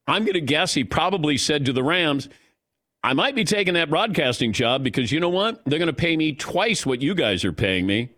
[0.06, 2.28] I'm going to guess he probably said to the Rams,
[3.02, 5.64] I might be taking that broadcasting job because you know what?
[5.64, 8.10] They're going to pay me twice what you guys are paying me.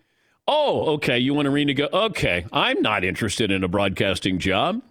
[0.46, 1.18] Oh, okay.
[1.18, 2.10] You want Arena to renegotiate?
[2.10, 2.46] Okay.
[2.52, 4.82] I'm not interested in a broadcasting job.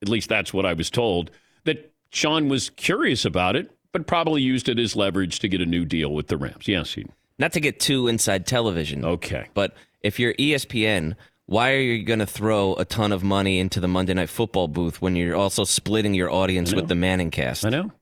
[0.00, 1.32] At least that's what I was told.
[1.64, 5.66] That Sean was curious about it, but probably used it as leverage to get a
[5.66, 6.68] new deal with the Rams.
[6.68, 7.06] Yes, he.
[7.38, 9.04] Not to get too inside television.
[9.04, 9.48] Okay.
[9.54, 13.80] But if you're ESPN, why are you going to throw a ton of money into
[13.80, 17.64] the Monday Night Football booth when you're also splitting your audience with the ManningCast?
[17.64, 17.92] I know.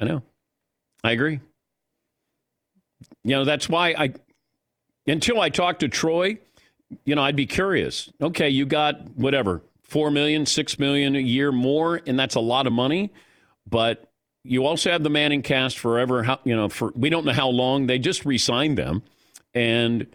[0.00, 0.22] I know.
[1.04, 1.40] I agree.
[3.24, 4.14] You know, that's why I,
[5.06, 6.38] until I talked to Troy,
[7.04, 8.10] you know, I'd be curious.
[8.20, 12.66] Okay, you got whatever, four million, six million a year more, and that's a lot
[12.66, 13.12] of money.
[13.68, 14.07] But
[14.48, 16.22] you also have the ManningCast forever.
[16.24, 17.86] How, you know, for we don't know how long.
[17.86, 19.02] They just re-signed them,
[19.54, 20.06] and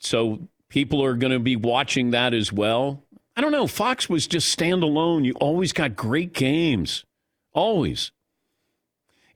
[0.00, 3.02] so people are going to be watching that as well.
[3.36, 3.66] I don't know.
[3.68, 5.24] Fox was just standalone.
[5.24, 7.04] You always got great games,
[7.52, 8.10] always.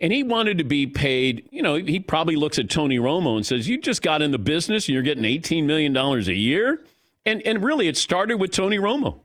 [0.00, 1.48] and he wanted to be paid.
[1.52, 4.38] You know, he probably looks at Tony Romo and says, "You just got in the
[4.38, 6.82] business, and you're getting 18 million dollars a year."
[7.24, 9.20] And and really, it started with Tony Romo.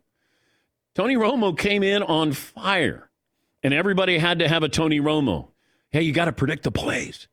[0.93, 3.06] Tony Romo came in on fire,
[3.63, 5.49] and everybody had to have a Tony Romo.
[5.89, 7.27] Hey, you got to predict the plays.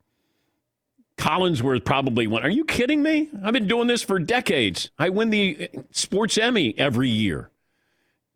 [1.16, 2.42] Collinsworth probably won.
[2.42, 3.30] Are you kidding me?
[3.42, 4.90] I've been doing this for decades.
[4.98, 7.50] I win the Sports Emmy every year.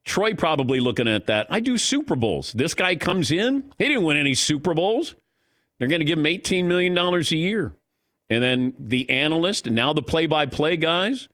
[0.04, 1.48] Troy probably looking at that.
[1.50, 2.52] I do Super Bowls.
[2.52, 3.72] This guy comes in.
[3.78, 5.14] He didn't win any Super Bowls.
[5.78, 7.74] They're going to give him $18 million a year.
[8.30, 11.28] And then the analyst and now the play by play guys.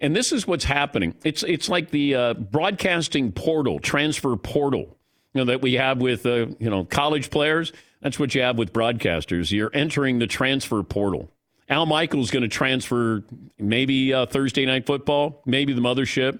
[0.00, 1.14] And this is what's happening.
[1.24, 4.97] It's, it's like the uh, broadcasting portal, transfer portal
[5.34, 7.72] you know, that we have with uh, you know college players.
[8.00, 9.50] That's what you have with broadcasters.
[9.50, 11.30] You're entering the transfer portal.
[11.68, 13.22] Al Michaels going to transfer
[13.58, 16.38] maybe uh, Thursday night football, maybe the mothership,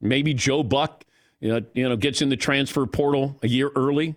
[0.00, 1.04] maybe Joe Buck,
[1.40, 4.14] you know, you know, gets in the transfer portal a year early.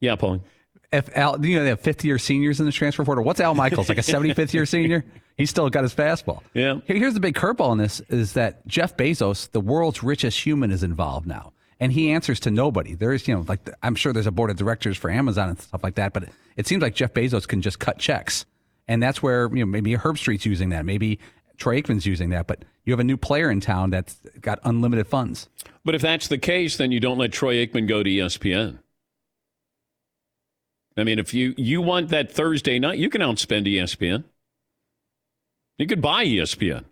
[0.00, 0.44] Yeah, Paul.
[0.92, 3.24] If Al, you know, they have 50 year seniors in the transfer portal.
[3.24, 5.04] What's Al Michaels like a 75th year senior?
[5.36, 6.42] He's still got his fastball.
[6.54, 6.80] Yeah.
[6.86, 10.82] Here's the big curveball in this: is that Jeff Bezos, the world's richest human, is
[10.82, 12.94] involved now and he answers to nobody.
[12.94, 15.82] There's, you know, like I'm sure there's a board of directors for Amazon and stuff
[15.82, 18.44] like that, but it seems like Jeff Bezos can just cut checks,
[18.86, 21.18] and that's where you know maybe Herbstreit's using that, maybe
[21.56, 25.06] Troy Aikman's using that, but you have a new player in town that's got unlimited
[25.06, 25.48] funds.
[25.84, 28.78] But if that's the case, then you don't let Troy Aikman go to ESPN.
[30.96, 34.24] I mean, if you you want that Thursday night, you can outspend ESPN.
[35.76, 36.84] You could buy ESPN.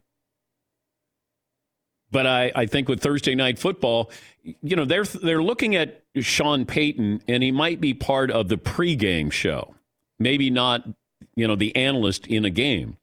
[2.11, 4.11] But I, I think with Thursday night football,
[4.42, 8.57] you know, they're they're looking at Sean Payton, and he might be part of the
[8.57, 9.75] pregame show,
[10.19, 10.87] maybe not,
[11.35, 12.97] you know, the analyst in a game.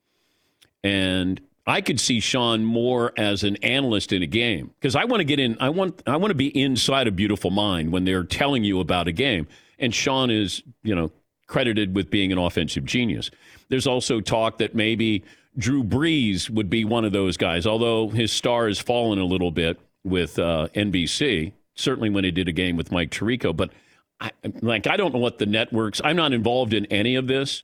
[0.84, 5.22] And I could see Sean more as an analyst in a game because I want
[5.22, 5.58] to get in.
[5.60, 9.08] I want I want to be inside a beautiful mind when they're telling you about
[9.08, 9.48] a game.
[9.80, 11.12] And Sean is, you know,
[11.48, 13.32] credited with being an offensive genius.
[13.70, 15.24] There's also talk that maybe
[15.58, 19.52] Drew Brees would be one of those guys, although his star has fallen a little
[19.52, 23.56] bit with uh, NBC, certainly when he did a game with Mike Tirico.
[23.56, 23.72] But
[24.20, 26.02] I, like, I don't know what the networks.
[26.04, 27.63] I'm not involved in any of this,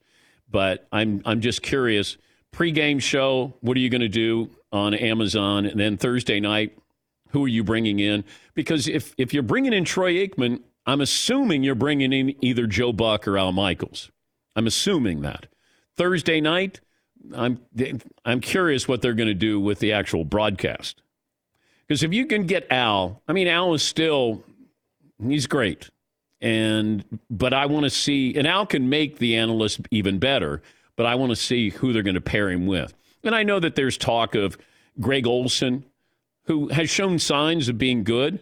[0.50, 2.18] but I'm I'm just curious.
[2.52, 3.54] Pre-game show.
[3.62, 5.66] What are you going to do on Amazon?
[5.66, 6.78] And then Thursday night,
[7.30, 8.24] who are you bringing in?
[8.54, 12.92] Because if if you're bringing in Troy Aikman, I'm assuming you're bringing in either Joe
[12.92, 14.12] Buck or Al Michaels.
[14.56, 15.48] I'm assuming that
[15.96, 16.82] Thursday night.
[17.36, 17.60] I'm
[18.26, 21.02] I'm curious what they're going to do with the actual broadcast.
[21.88, 24.44] Because if you can get Al, I mean, Al is still,
[25.26, 25.90] he's great.
[26.40, 30.62] And, but I want to see, and Al can make the analyst even better,
[30.96, 32.94] but I want to see who they're going to pair him with.
[33.24, 34.56] And I know that there's talk of
[35.02, 35.84] Greg Olsen,
[36.44, 38.40] who has shown signs of being good,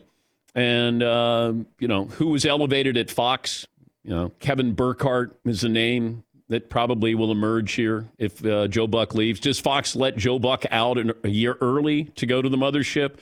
[0.53, 3.65] and, uh, you know, who was elevated at Fox.
[4.03, 8.87] You know, Kevin Burkhardt is the name that probably will emerge here if uh, Joe
[8.87, 9.39] Buck leaves.
[9.39, 13.17] Does Fox let Joe Buck out a year early to go to the mothership?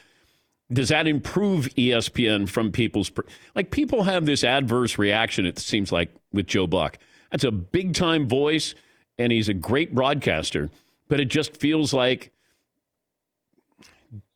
[0.71, 3.11] does that improve ESPN from people's
[3.53, 6.97] like people have this adverse reaction it seems like with Joe Buck.
[7.31, 8.73] That's a big time voice
[9.17, 10.69] and he's a great broadcaster,
[11.07, 12.31] but it just feels like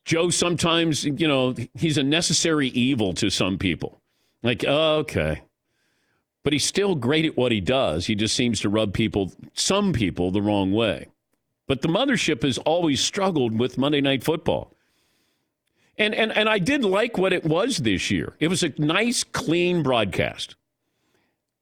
[0.06, 4.02] Joe sometimes, you know, he's a necessary evil to some people.
[4.42, 5.42] Like, okay.
[6.44, 8.06] But he's still great at what he does.
[8.06, 11.08] He just seems to rub people, some people, the wrong way.
[11.68, 14.74] But the mothership has always struggled with Monday Night Football.
[15.98, 18.36] And, and, and I did like what it was this year.
[18.40, 20.56] It was a nice, clean broadcast.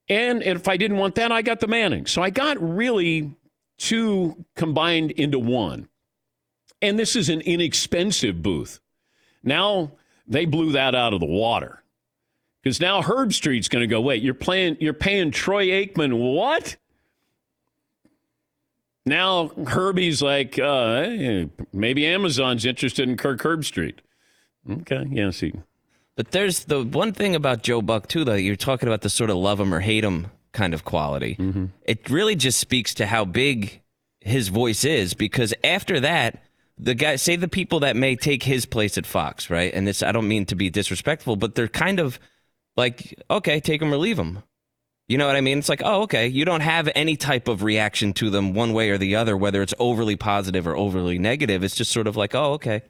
[0.08, 2.06] And if I didn't want that, I got the Manning.
[2.06, 3.36] So I got really
[3.78, 5.90] two combined into one.
[6.82, 8.80] And this is an inexpensive booth.
[9.44, 9.94] Now
[10.28, 11.84] they blew that out of the water.
[12.68, 16.76] Because now Herbstreit's going to go, wait, you're playing, you're paying Troy Aikman what?
[19.06, 24.00] Now Herbie's like, uh, maybe Amazon's interested in Kirk Herbstreit.
[24.70, 25.54] Okay, yeah, see.
[26.18, 28.34] But there's the one thing about Joe Buck too, though.
[28.34, 31.38] You're talking about the sort of love him or hate him kind of quality.
[31.40, 31.68] Mm-hmm.
[31.84, 33.82] It really just speaks to how big
[34.20, 36.44] his voice is, because after that,
[36.78, 39.74] the guy say the people that may take his place at Fox, right?
[39.74, 42.20] And this I don't mean to be disrespectful, but they're kind of
[42.78, 44.44] like, okay, take them or leave them.
[45.08, 45.58] You know what I mean?
[45.58, 48.90] It's like, oh, okay, you don't have any type of reaction to them one way
[48.90, 51.63] or the other, whether it's overly positive or overly negative.
[51.63, 52.82] It's just sort of like, oh, okay,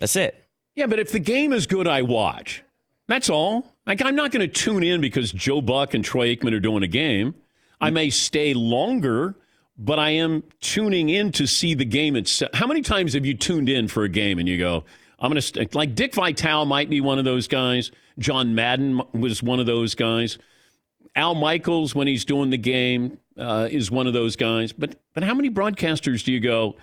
[0.00, 0.48] that's it.
[0.74, 2.64] Yeah, but if the game is good, I watch.
[3.08, 3.74] That's all.
[3.86, 6.82] Like, I'm not going to tune in because Joe Buck and Troy Aikman are doing
[6.82, 7.34] a game.
[7.78, 9.34] I may stay longer,
[9.76, 12.52] but I am tuning in to see the game itself.
[12.54, 14.84] How many times have you tuned in for a game and you go,
[15.22, 17.92] I'm going to, st-, like Dick Vitale might be one of those guys.
[18.18, 20.36] John Madden was one of those guys.
[21.14, 24.72] Al Michaels, when he's doing the game, uh, is one of those guys.
[24.72, 26.76] But but how many broadcasters do you go?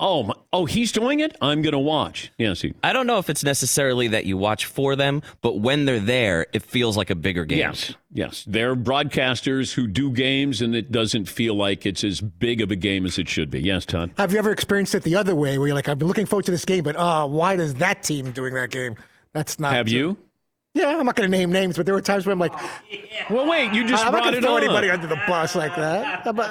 [0.00, 1.36] Oh, my, oh, he's doing it.
[1.40, 2.30] I'm going to watch.
[2.38, 5.86] Yes, he, I don't know if it's necessarily that you watch for them, but when
[5.86, 7.58] they're there, it feels like a bigger game.
[7.58, 8.44] yes, yes.
[8.46, 12.76] They're broadcasters who do games, and it doesn't feel like it's as big of a
[12.76, 13.60] game as it should be.
[13.60, 14.12] Yes, Todd.
[14.18, 16.44] Have you ever experienced it the other way, where you're like, I've been looking forward
[16.44, 18.94] to this game, but oh, why does that team doing that game?
[19.32, 19.72] That's not.
[19.72, 20.16] Have you?
[20.78, 22.52] Yeah, I'm not going to name names, but there were times where I'm like,
[23.30, 23.72] Well, wait.
[23.74, 24.62] You just I'm not brought going it to throw on.
[24.62, 26.26] anybody under the bus like that.
[26.26, 26.50] Uh, But,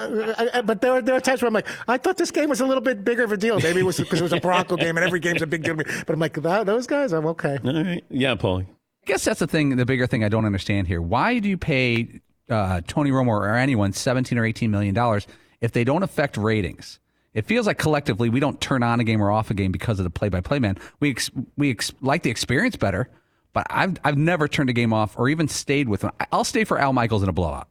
[0.55, 2.59] uh, but there, were, there are times where I'm like, I thought this game was
[2.61, 3.59] a little bit bigger of a deal.
[3.59, 5.75] Maybe it was because it was a Bronco game, and every game's a big deal.
[5.75, 7.57] But I'm like, that, those guys, I'm okay.
[7.63, 8.03] All right.
[8.09, 8.59] Yeah, Paul.
[8.59, 8.65] I
[9.05, 11.01] guess that's the thing, the bigger thing I don't understand here.
[11.01, 15.25] Why do you pay uh, Tony Romo or anyone 17 or 18 million dollars
[15.61, 16.99] if they don't affect ratings?
[17.33, 19.99] It feels like collectively we don't turn on a game or off a game because
[19.99, 20.77] of the play-by-play man.
[20.99, 23.09] We ex- we ex- like the experience better,
[23.57, 26.13] but I've I've never turned a game off or even stayed with one.
[26.31, 27.67] I'll stay for Al Michaels in a blowout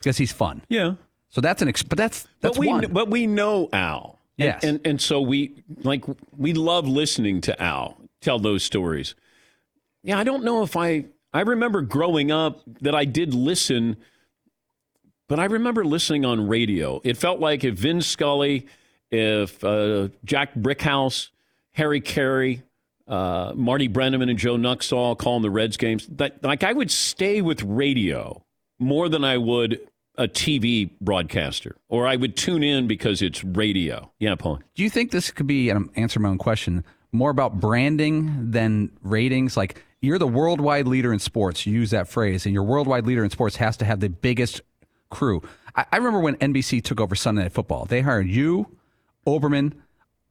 [0.00, 0.62] because he's fun.
[0.68, 0.94] Yeah.
[1.28, 2.92] So that's an ex- but that's that's but we one.
[2.92, 4.18] but we know Al.
[4.36, 4.64] And- Yes.
[4.64, 6.04] And, and so we like
[6.36, 9.14] we love listening to Al tell those stories.
[10.02, 13.98] Yeah, I don't know if I I remember growing up that I did listen,
[15.28, 17.00] but I remember listening on radio.
[17.04, 18.66] It felt like if Vin Scully,
[19.12, 21.28] if uh, Jack Brickhouse,
[21.74, 22.64] Harry Caray,
[23.08, 27.40] uh, Marty Brennaman, and Joe Nuxhall calling the Reds games, that like I would stay
[27.40, 28.44] with radio
[28.78, 29.80] more than I would
[30.16, 34.12] a TV broadcaster, or I would tune in because it's radio.
[34.18, 34.60] Yeah, Paul.
[34.74, 38.50] Do you think this could be, and I'm answering my own question, more about branding
[38.50, 39.56] than ratings?
[39.56, 41.64] Like, you're the worldwide leader in sports.
[41.64, 44.60] You use that phrase, and your worldwide leader in sports has to have the biggest
[45.10, 45.42] crew.
[45.74, 48.76] I, I remember when NBC took over Sunday Night Football, they hired you,
[49.26, 49.72] Olbermann,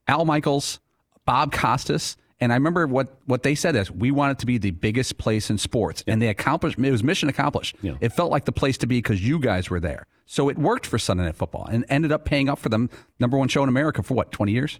[0.07, 0.79] Al Michaels,
[1.25, 2.17] Bob Costas.
[2.41, 5.17] And I remember what, what they said is we want it to be the biggest
[5.19, 6.03] place in sports.
[6.07, 7.75] And they accomplished it was mission accomplished.
[7.81, 7.93] Yeah.
[8.01, 10.07] It felt like the place to be because you guys were there.
[10.25, 12.89] So it worked for Sunday Night Football and ended up paying up for them.
[13.19, 14.79] Number one show in America for what, 20 years?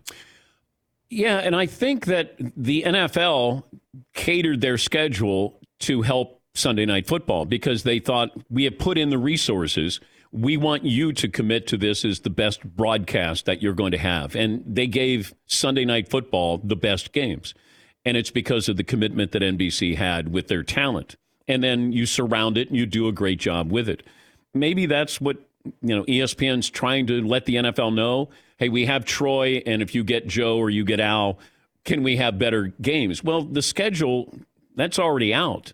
[1.10, 3.64] Yeah, and I think that the NFL
[4.14, 9.10] catered their schedule to help Sunday night football because they thought we have put in
[9.10, 10.00] the resources.
[10.32, 13.98] We want you to commit to this as the best broadcast that you're going to
[13.98, 14.36] have.
[14.36, 17.54] And they gave Sunday night football the best games.
[18.06, 21.16] And it's because of the commitment that NBC had with their talent.
[21.48, 24.04] And then you surround it and you do a great job with it.
[24.54, 25.38] Maybe that's what
[25.82, 29.94] you know ESPN's trying to let the NFL know, hey, we have Troy and if
[29.94, 31.40] you get Joe or you get Al,
[31.84, 33.24] can we have better games?
[33.24, 34.34] Well, the schedule
[34.76, 35.74] that's already out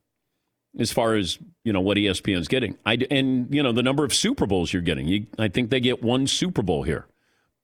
[0.80, 2.78] as far as you know what ESPN's getting.
[2.86, 5.06] I and you know the number of Super Bowls you're getting.
[5.06, 7.08] You, I think they get one Super Bowl here,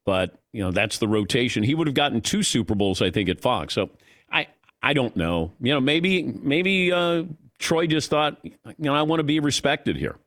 [0.03, 1.63] but you know that's the rotation.
[1.63, 3.73] He would have gotten two Super Bowls, I think, at Fox.
[3.73, 3.91] So
[4.29, 4.47] I
[4.81, 5.53] I don't know.
[5.61, 7.23] You know maybe maybe uh,
[7.59, 10.17] Troy just thought you know I want to be respected here.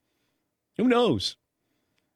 [0.79, 1.37] Who knows?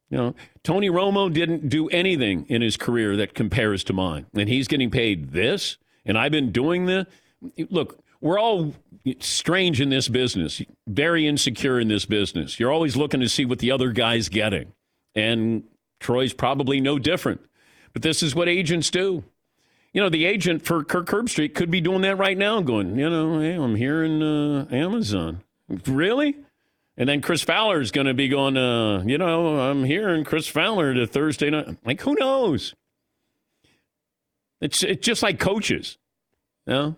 [0.08, 4.48] You know, Tony Romo didn't do anything in his career that compares to mine, and
[4.48, 7.06] he's getting paid this, and I've been doing the.
[7.68, 8.74] Look, we're all
[9.20, 12.60] strange in this business, very insecure in this business.
[12.60, 14.72] You're always looking to see what the other guy's getting,
[15.14, 15.64] and
[15.98, 17.40] Troy's probably no different.
[17.92, 19.24] But this is what agents do.
[19.92, 23.10] You know, the agent for Kirk Herbstreit could be doing that right now, going, you
[23.10, 25.42] know, hey, I'm here in uh, Amazon.
[25.86, 26.36] Really?
[26.96, 30.22] And then Chris Fowler is going to be going, uh, you know, I'm here in
[30.22, 31.78] Chris Fowler to Thursday night.
[31.84, 32.74] Like, who knows?
[34.60, 35.96] It's it's just like coaches.
[36.66, 36.96] You know?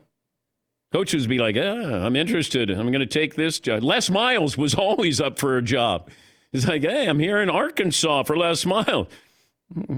[0.92, 2.70] Coaches be like, ah, I'm interested.
[2.70, 3.83] I'm going to take this job.
[3.83, 6.11] Les Miles was always up for a job.
[6.52, 9.07] He's like, hey, I'm here in Arkansas for Les Miles.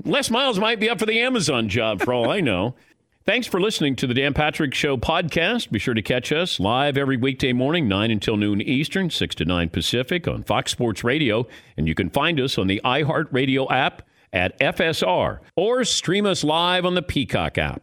[0.04, 2.76] Les Miles might be up for the Amazon job for all I know.
[3.26, 5.70] Thanks for listening to the Dan Patrick Show podcast.
[5.70, 9.46] Be sure to catch us live every weekday morning, 9 until noon Eastern, 6 to
[9.46, 11.46] 9 Pacific on Fox Sports Radio.
[11.78, 14.02] And you can find us on the iHeartRadio app
[14.32, 17.82] at FSR or stream us live on the Peacock app.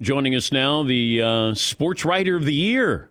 [0.00, 3.10] Joining us now, the uh, sports writer of the year,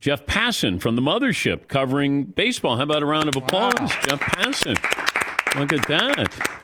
[0.00, 2.76] Jeff Passan from the Mothership, covering baseball.
[2.76, 4.74] How about a round of applause, Jeff Passan?
[5.58, 6.60] Look at that.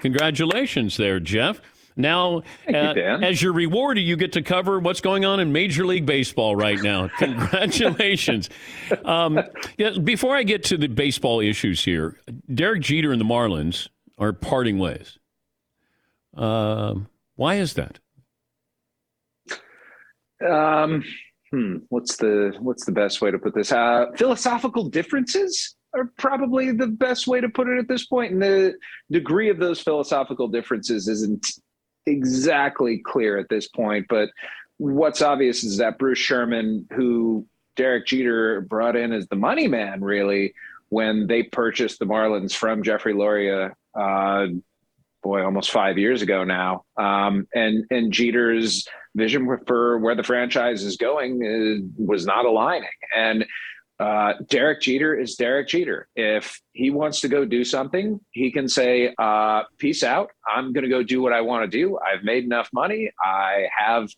[0.00, 1.62] Congratulations there, Jeff.
[1.96, 3.24] Now, you, uh, Dan.
[3.24, 6.78] as your reward, you get to cover what's going on in Major League Baseball right
[6.82, 7.08] now.
[7.18, 8.50] Congratulations.
[9.06, 9.40] um,
[9.78, 12.20] yeah, before I get to the baseball issues here,
[12.54, 13.88] Derek Jeter and the Marlins
[14.18, 15.18] are parting ways.
[16.34, 17.98] Um, why is that?
[20.44, 21.04] Um,
[21.50, 23.72] hmm, what's the what's the best way to put this?
[23.72, 28.42] Uh, philosophical differences are probably the best way to put it at this point, and
[28.42, 28.74] the
[29.10, 31.46] degree of those philosophical differences isn't
[32.06, 34.06] exactly clear at this point.
[34.08, 34.30] But
[34.78, 40.02] what's obvious is that Bruce Sherman, who Derek Jeter brought in as the money man,
[40.02, 40.54] really,
[40.88, 43.74] when they purchased the Marlins from Jeffrey Loria.
[43.94, 44.46] Uh,
[45.22, 46.84] boy, almost five years ago now.
[46.96, 48.86] Um, and and Jeter's
[49.16, 52.88] vision for where the franchise is going is, was not aligning.
[53.14, 53.46] And
[53.98, 56.08] uh, Derek Jeter is Derek Jeter.
[56.14, 60.30] If he wants to go do something, he can say, uh, "Peace out.
[60.46, 61.98] I'm going to go do what I want to do.
[61.98, 63.10] I've made enough money.
[63.24, 64.10] I have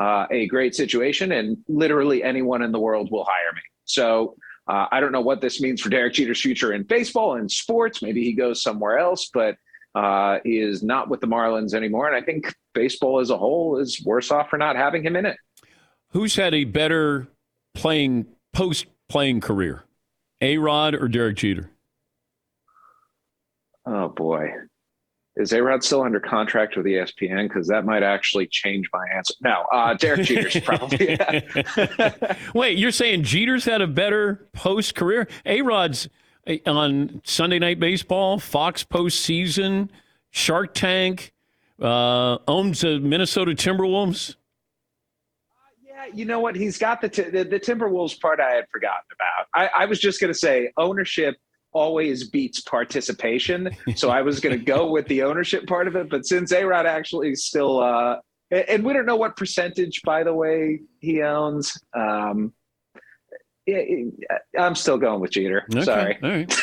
[0.00, 4.36] uh, a great situation, and literally anyone in the world will hire me." So.
[4.68, 8.02] Uh, I don't know what this means for Derek Jeter's future in baseball and sports.
[8.02, 9.54] Maybe he goes somewhere else, but
[9.94, 12.08] uh, he is not with the Marlins anymore.
[12.08, 15.26] And I think baseball as a whole is worse off for not having him in
[15.26, 15.36] it.
[16.10, 17.26] Who's had a better
[17.74, 19.84] playing post playing career,
[20.40, 21.70] A Rod or Derek Jeter?
[23.84, 24.52] Oh boy,
[25.36, 27.48] is A Rod still under contract with ESPN?
[27.48, 29.34] Because that might actually change my answer.
[29.42, 31.18] No, uh, Derek Jeter's probably.
[32.54, 35.28] Wait, you're saying Jeter's had a better post career?
[35.44, 36.08] A Rod's
[36.66, 39.88] on Sunday Night Baseball, Fox postseason,
[40.30, 41.32] Shark Tank,
[41.80, 44.36] uh, owns the Minnesota Timberwolves.
[45.84, 46.56] Yeah, you know what?
[46.56, 49.46] He's got the t- the, the Timberwolves part I had forgotten about.
[49.54, 51.36] I, I was just going to say ownership
[51.72, 56.08] always beats participation, so I was going to go with the ownership part of it.
[56.08, 58.16] But since A Rod actually is still, uh,
[58.50, 61.76] and, and we don't know what percentage, by the way, he owns.
[61.94, 62.52] Um,
[64.58, 65.66] I'm still going with Jeter.
[65.72, 66.18] Okay, Sorry.
[66.22, 66.60] All right.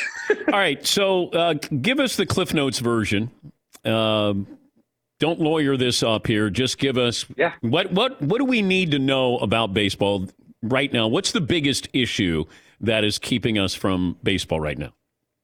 [0.48, 0.88] All right.
[0.88, 3.30] So uh, give us the Cliff Notes version.
[3.84, 4.48] Um,
[5.24, 6.50] don't lawyer this up here.
[6.50, 7.54] Just give us yeah.
[7.62, 10.28] what what what do we need to know about baseball
[10.62, 11.08] right now?
[11.08, 12.44] What's the biggest issue
[12.82, 14.94] that is keeping us from baseball right now?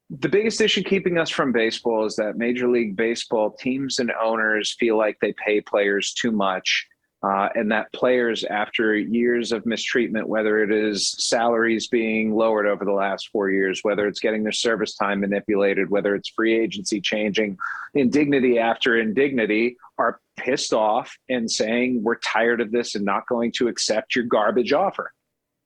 [0.09, 4.75] The biggest issue keeping us from baseball is that Major League Baseball teams and owners
[4.77, 6.85] feel like they pay players too much.
[7.21, 12.85] Uh, and that players, after years of mistreatment, whether it is salaries being lowered over
[12.85, 17.01] the last four years, whether it's getting their service time manipulated, whether it's free agency
[17.01, 17.57] changing,
[17.93, 23.51] indignity after indignity, are pissed off and saying, We're tired of this and not going
[23.53, 25.11] to accept your garbage offer.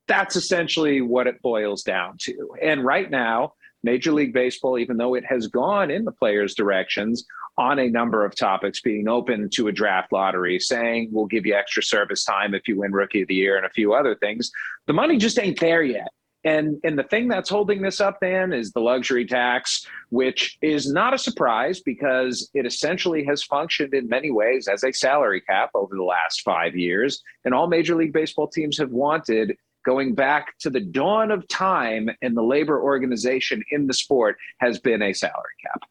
[0.07, 2.55] That's essentially what it boils down to.
[2.63, 7.25] And right now, Major League Baseball, even though it has gone in the players' directions
[7.57, 11.53] on a number of topics, being open to a draft lottery, saying we'll give you
[11.53, 14.51] extra service time if you win Rookie of the Year and a few other things,
[14.87, 16.07] the money just ain't there yet.
[16.45, 20.91] And and the thing that's holding this up, Dan, is the luxury tax, which is
[20.91, 25.69] not a surprise because it essentially has functioned in many ways as a salary cap
[25.73, 27.21] over the last five years.
[27.45, 32.09] And all Major League Baseball teams have wanted going back to the dawn of time
[32.21, 35.81] and the labor organization in the sport has been a salary cap.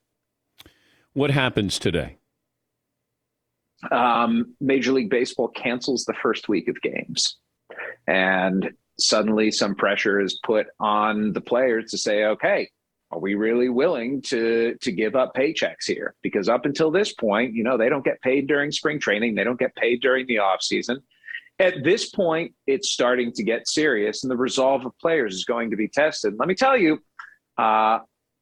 [1.14, 2.16] What happens today?
[3.90, 7.36] Um, Major League Baseball cancels the first week of games.
[8.06, 12.70] And suddenly some pressure is put on the players to say, okay,
[13.10, 16.14] are we really willing to to give up paychecks here?
[16.22, 19.44] Because up until this point, you know, they don't get paid during spring training, they
[19.44, 20.98] don't get paid during the offseason.
[21.58, 25.70] At this point, it's starting to get serious, and the resolve of players is going
[25.70, 26.34] to be tested.
[26.38, 27.02] Let me tell you,
[27.58, 27.98] uh,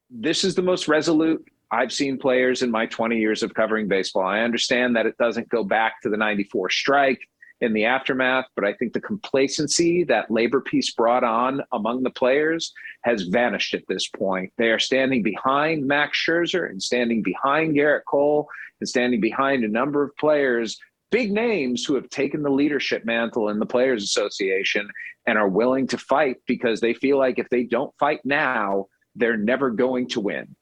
[0.08, 4.24] this is the most resolute I've seen players in my 20 years of covering baseball.
[4.24, 7.20] I understand that it doesn't go back to the 94 strike
[7.60, 12.10] in the aftermath, but I think the complacency that labor peace brought on among the
[12.10, 14.52] players has vanished at this point.
[14.56, 18.48] They are standing behind Max Scherzer and standing behind Gerrit Cole
[18.80, 20.78] and standing behind a number of players
[21.10, 24.88] big names who have taken the leadership mantle in the Players Association
[25.26, 29.36] and are willing to fight because they feel like if they don't fight now, they're
[29.36, 30.54] never going to win.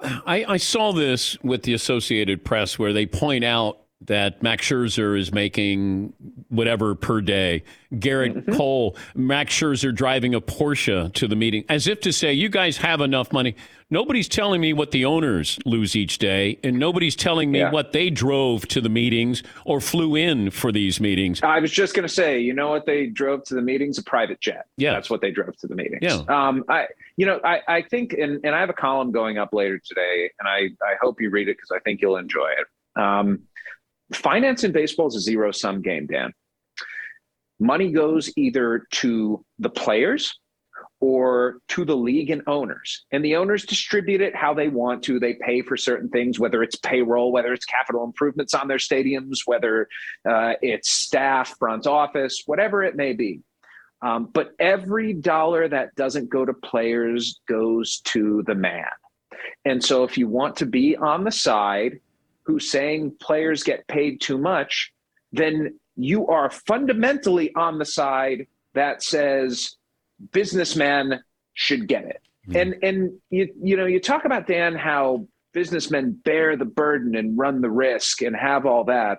[0.00, 5.18] I, I saw this with the Associated Press where they point out that Max Scherzer
[5.18, 6.12] is making
[6.50, 7.64] whatever per day.
[7.94, 8.54] Gerrit Mm-hmm.
[8.54, 12.76] Cole, Max Scherzer driving a Porsche to the meeting, as if to say, you guys
[12.76, 13.56] have enough money.
[13.90, 17.72] Nobody's telling me what the owners lose each day, and nobody's telling me Yeah.
[17.72, 21.42] what they drove to the meetings or flew in for these meetings.
[21.42, 23.98] I was just going to say, you know what they drove to the meetings?
[23.98, 24.66] A private jet.
[24.76, 24.92] Yeah.
[24.92, 26.02] That's what they drove to the meetings.
[26.02, 26.22] Yeah.
[26.28, 26.86] Um, I,
[27.18, 30.30] you know, I, I think, and, and I have a column going up later today,
[30.38, 33.00] and I, I hope you read it because I think you'll enjoy it.
[33.02, 33.40] Um,
[34.12, 36.32] finance in baseball is a zero sum game, Dan.
[37.58, 40.32] Money goes either to the players
[41.00, 43.04] or to the league and owners.
[43.10, 45.18] And the owners distribute it how they want to.
[45.18, 49.38] They pay for certain things, whether it's payroll, whether it's capital improvements on their stadiums,
[49.44, 49.88] whether
[50.28, 53.42] uh, it's staff, front office, whatever it may be.
[54.00, 58.84] Um, but every dollar that doesn't go to players goes to the man.
[59.64, 62.00] And so if you want to be on the side
[62.44, 64.92] who's saying players get paid too much,
[65.32, 69.76] then you are fundamentally on the side that says
[70.32, 71.20] businessmen
[71.54, 72.22] should get it.
[72.48, 72.60] Mm.
[72.60, 77.36] And and you you know you talk about Dan how businessmen bear the burden and
[77.36, 79.18] run the risk and have all that.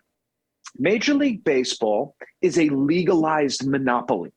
[0.77, 4.31] Major League Baseball is a legalized monopoly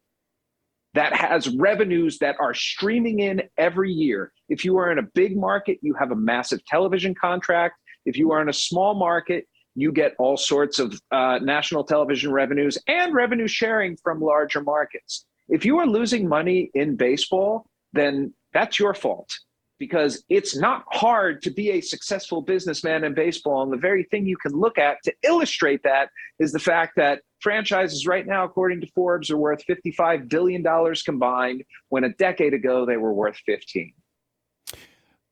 [0.95, 4.33] that has revenues that are streaming in every year.
[4.49, 7.77] If you are in a big market, you have a massive television contract.
[8.05, 12.31] If you are in a small market, you get all sorts of uh, national television
[12.31, 15.25] revenues and revenue sharing from larger markets.
[15.49, 19.31] If you are losing money in baseball, then that's your fault
[19.79, 23.63] because it's not hard to be a successful businessman in baseball.
[23.63, 27.23] And the very thing you can look at to illustrate that is the fact that
[27.43, 30.65] franchises right now, according to Forbes, are worth $55 billion
[31.05, 33.93] combined, when a decade ago they were worth 15.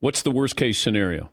[0.00, 1.30] What's the worst case scenario?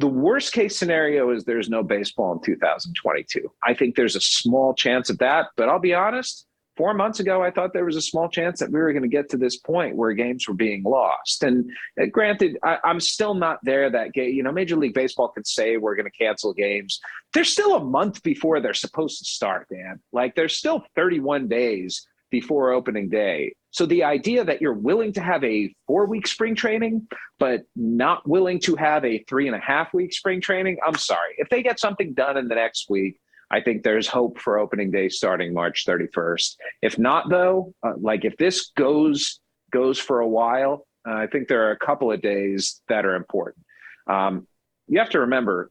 [0.00, 3.50] The worst case scenario is there's no baseball in 2022.
[3.64, 6.46] I think there's a small chance of that, but I'll be honest,
[6.78, 9.08] four months ago, I thought there was a small chance that we were going to
[9.08, 11.42] get to this point where games were being lost.
[11.42, 11.70] And
[12.00, 13.90] uh, granted, I, am still not there.
[13.90, 17.00] That game, you know, Major League Baseball can say we're going to cancel games.
[17.34, 20.00] There's still a month before they're supposed to start, Dan.
[20.12, 23.54] Like there's still 31 days before opening day.
[23.70, 27.08] So the idea that you're willing to have a four week spring training,
[27.38, 31.34] but not willing to have a three and a half week spring training, I'm sorry.
[31.38, 33.20] If they get something done in the next week,
[33.50, 36.56] I think there's hope for opening day starting March 31st.
[36.82, 39.40] If not, though, uh, like if this goes
[39.70, 43.14] goes for a while, uh, I think there are a couple of days that are
[43.14, 43.64] important.
[44.06, 44.46] Um,
[44.86, 45.70] you have to remember,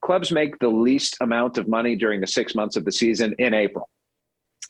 [0.00, 3.54] clubs make the least amount of money during the six months of the season in
[3.54, 3.88] April.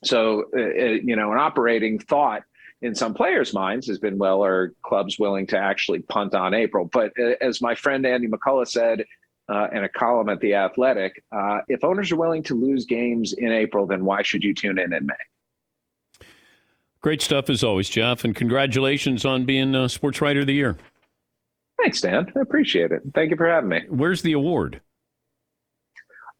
[0.02, 2.42] So, uh, uh you know, an operating thought
[2.82, 6.88] in some players' minds has been, well, are clubs willing to actually punt on April?
[6.92, 9.04] But uh, as my friend Andy McCullough said
[9.48, 11.22] uh, in a column at The Athletic.
[11.30, 14.78] Uh, if owners are willing to lose games in April, then why should you tune
[14.78, 16.26] in in May?
[17.00, 20.76] Great stuff as always, Jeff, and congratulations on being a Sports Writer of the Year.
[21.78, 22.32] Thanks, Dan.
[22.34, 23.02] I appreciate it.
[23.14, 23.82] Thank you for having me.
[23.88, 24.80] Where's the award?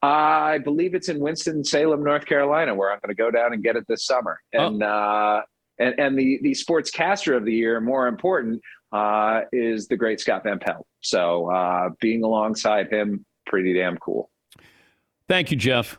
[0.01, 3.63] I believe it's in Winston Salem, North Carolina, where I'm going to go down and
[3.63, 4.41] get it this summer.
[4.55, 4.67] Oh.
[4.67, 4.87] And oh.
[4.87, 5.43] uh,
[5.79, 8.61] and and the the sportscaster of the year, more important,
[8.95, 10.87] uh, is the great Scott Van Pelt.
[11.01, 14.31] So uh, being alongside him, pretty damn cool.
[15.29, 15.99] Thank you, Jeff.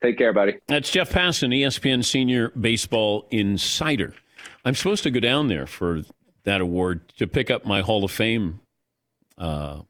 [0.00, 0.58] Take care, buddy.
[0.68, 4.14] That's Jeff Passan, ESPN Senior Baseball Insider.
[4.64, 6.02] I'm supposed to go down there for
[6.44, 8.60] that award to pick up my Hall of Fame
[9.38, 9.82] uh,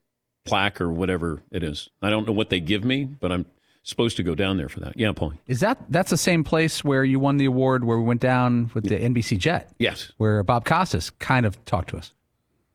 [0.45, 1.91] plaque or whatever it is.
[2.01, 3.47] I don't know what they give me, but I'm
[3.83, 4.97] supposed to go down there for that.
[4.97, 5.33] Yeah, Paul.
[5.47, 8.71] Is that that's the same place where you won the award where we went down
[8.75, 9.71] with the NBC jet?
[9.79, 10.13] Yes.
[10.19, 12.13] Where Bob Costas kind of talked to us.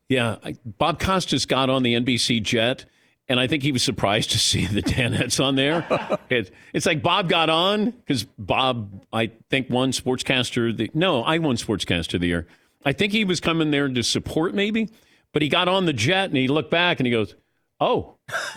[0.08, 2.86] Yeah, Bob Costas got on the NBC jet,
[3.28, 5.86] and I think he was surprised to see the Danettes on there.
[6.30, 10.76] it, it's like Bob got on because Bob, I think, won Sportscaster.
[10.76, 12.46] The, no, I won Sportscaster of the year.
[12.84, 14.88] I think he was coming there to support maybe,
[15.32, 17.34] but he got on the jet and he looked back and he goes,
[17.80, 18.17] "Oh,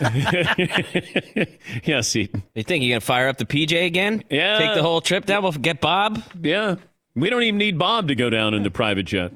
[1.84, 2.42] yeah, Seton.
[2.54, 4.24] You think you're gonna fire up the PJ again?
[4.30, 4.58] Yeah.
[4.58, 5.42] Take the whole trip down.
[5.42, 6.22] We'll get Bob.
[6.40, 6.76] Yeah.
[7.14, 9.32] We don't even need Bob to go down in the private jet.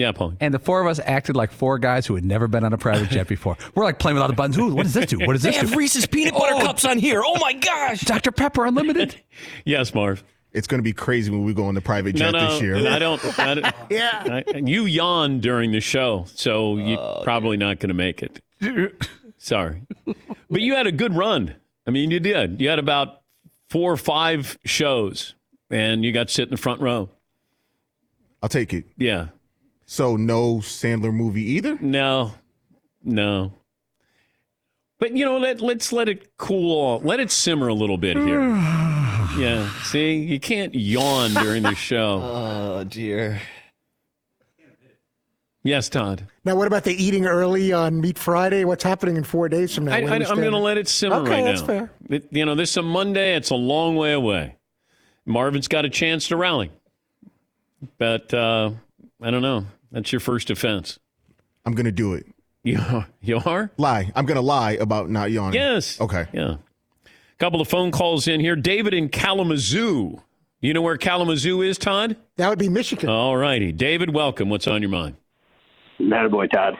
[0.00, 0.32] Yeah, Paul.
[0.40, 2.78] And the four of us acted like four guys who had never been on a
[2.78, 3.58] private jet before.
[3.74, 4.56] We're like playing with all the buttons.
[4.56, 5.18] Ooh, what does this do?
[5.18, 5.76] What does this they have do?
[5.76, 6.64] Reese's peanut butter oh.
[6.64, 7.22] cups on here.
[7.22, 8.00] Oh my gosh.
[8.00, 8.32] Dr.
[8.32, 9.20] Pepper Unlimited.
[9.66, 10.24] yes, Marv.
[10.52, 12.62] It's going to be crazy when we go on the private jet no, no, this
[12.62, 12.76] year.
[12.88, 13.38] I don't.
[13.38, 14.40] I don't yeah.
[14.48, 18.40] I, you yawned during the show, so you're oh, probably not going to make it.
[19.40, 19.82] Sorry.
[20.50, 21.56] but you had a good run.
[21.86, 22.60] I mean, you did.
[22.60, 23.22] You had about
[23.70, 25.34] four or five shows,
[25.70, 27.08] and you got to sit in the front row.
[28.42, 28.84] I'll take it.
[28.96, 29.28] Yeah.
[29.86, 31.78] So no Sandler movie either?
[31.80, 32.34] No.
[33.02, 33.54] No.
[34.98, 37.04] But you know, let let's let it cool off.
[37.04, 38.40] Let it simmer a little bit here.
[39.38, 39.70] yeah.
[39.84, 42.20] See, you can't yawn during the show.
[42.22, 43.40] oh dear.
[45.62, 46.26] Yes, Todd.
[46.44, 48.64] Now, what about the eating early on Meat Friday?
[48.64, 49.92] What's happening in four days from now?
[49.92, 51.66] I, am going to let it simmer okay, right that's now.
[51.66, 51.92] fair.
[52.08, 53.36] It, you know, this is a Monday.
[53.36, 54.56] It's a long way away.
[55.26, 56.70] Marvin's got a chance to rally,
[57.98, 58.70] but uh,
[59.20, 59.66] I don't know.
[59.92, 60.98] That's your first offense.
[61.66, 62.26] I'm going to do it.
[62.62, 63.06] You are?
[63.22, 63.70] You are?
[63.76, 64.10] Lie.
[64.14, 65.60] I'm gonna lie about not yawning.
[65.60, 66.00] Yes.
[66.00, 66.26] Okay.
[66.32, 66.56] Yeah.
[67.04, 67.08] A
[67.38, 68.56] Couple of phone calls in here.
[68.56, 70.22] David in Kalamazoo.
[70.60, 72.16] You know where Kalamazoo is, Todd?
[72.36, 73.08] That would be Michigan.
[73.08, 73.72] All righty.
[73.72, 74.48] David, welcome.
[74.48, 75.16] What's on your mind?
[76.08, 76.74] That boy, Todd.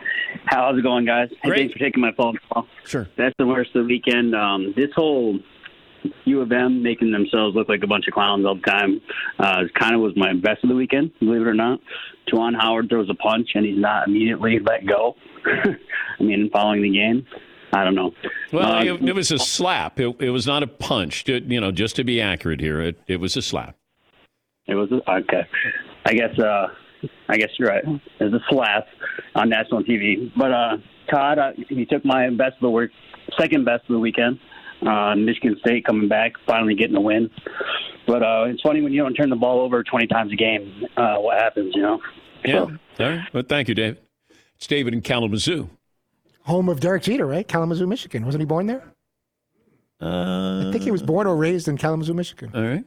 [0.46, 1.28] How's it going, guys?
[1.42, 2.66] Hey, thanks for taking my phone call.
[2.84, 3.06] Sure.
[3.16, 4.34] That's the worst of the weekend.
[4.34, 5.38] Um, this whole
[6.24, 9.00] U of M making themselves look like a bunch of clowns all the time
[9.38, 11.80] uh, kind of was my best of the weekend, believe it or not.
[12.32, 15.16] Juwan Howard throws a punch and he's not immediately let go.
[15.46, 17.26] I mean, following the game,
[17.72, 18.12] I don't know.
[18.52, 20.00] Well, Uh, it, it was a slap.
[20.00, 21.28] It, it was not a punch.
[21.28, 23.76] You know, just to be accurate here, it, it was a slap.
[24.66, 25.46] It was okay.
[26.06, 26.68] I guess uh
[27.28, 27.84] I guess you're right.
[27.84, 28.86] It was a slap
[29.34, 30.30] on national TV.
[30.36, 30.76] But uh
[31.10, 32.90] Todd, uh, you took my best of the work,
[33.38, 34.38] second best of the weekend.
[34.86, 37.30] Uh, Michigan State coming back, finally getting a win.
[38.06, 40.84] But uh, it's funny when you don't turn the ball over 20 times a game,
[40.96, 42.00] uh, what happens, you know?
[42.44, 42.60] Yeah.
[42.60, 43.20] All right.
[43.32, 43.98] Well, thank you, David.
[44.56, 45.68] It's David in Kalamazoo.
[46.44, 47.46] Home of Derek Jeter, right?
[47.46, 48.24] Kalamazoo, Michigan.
[48.24, 48.82] Wasn't he born there?
[50.00, 52.50] Uh, I think he was born or raised in Kalamazoo, Michigan.
[52.54, 52.84] All right.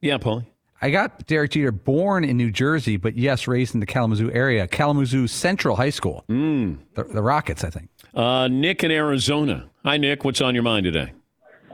[0.00, 0.46] Yeah, Paulie.
[0.80, 4.68] I got Derek Jeter born in New Jersey, but yes, raised in the Kalamazoo area.
[4.68, 6.24] Kalamazoo Central High School.
[6.28, 6.78] Mm.
[6.94, 7.88] The, the Rockets, I think.
[8.14, 9.68] Uh, Nick in Arizona.
[9.84, 10.24] Hi, Nick.
[10.24, 11.12] What's on your mind today?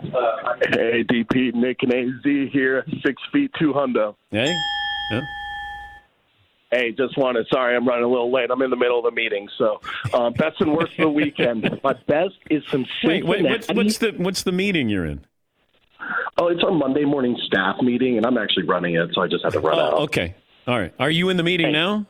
[0.01, 4.15] Hey, DP, Nick and AZ here, six feet two hundo.
[4.31, 4.55] Hey.
[5.11, 5.21] Yeah.
[6.71, 7.47] Hey, just wanted.
[7.49, 8.51] Sorry, I'm running a little late.
[8.51, 9.49] I'm in the middle of the meeting.
[9.59, 9.81] So,
[10.13, 11.81] uh, best and worst of the weekend.
[11.85, 13.45] My best is some Wait, wait.
[13.45, 15.25] What's, what's the what's the meeting you're in?
[16.39, 19.45] Oh, it's our Monday morning staff meeting, and I'm actually running it, so I just
[19.45, 19.93] had to run out.
[19.95, 20.35] Oh, okay.
[20.67, 20.93] All right.
[20.99, 22.07] Are you in the meeting now?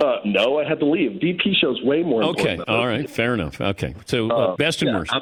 [0.00, 1.20] Uh, no, I had to leave.
[1.20, 2.22] DP shows way more.
[2.24, 2.40] Okay.
[2.54, 2.98] important than All those.
[3.00, 3.10] right.
[3.10, 3.60] Fair enough.
[3.60, 3.94] Okay.
[4.06, 5.12] So uh, Uh, best and yeah, worst.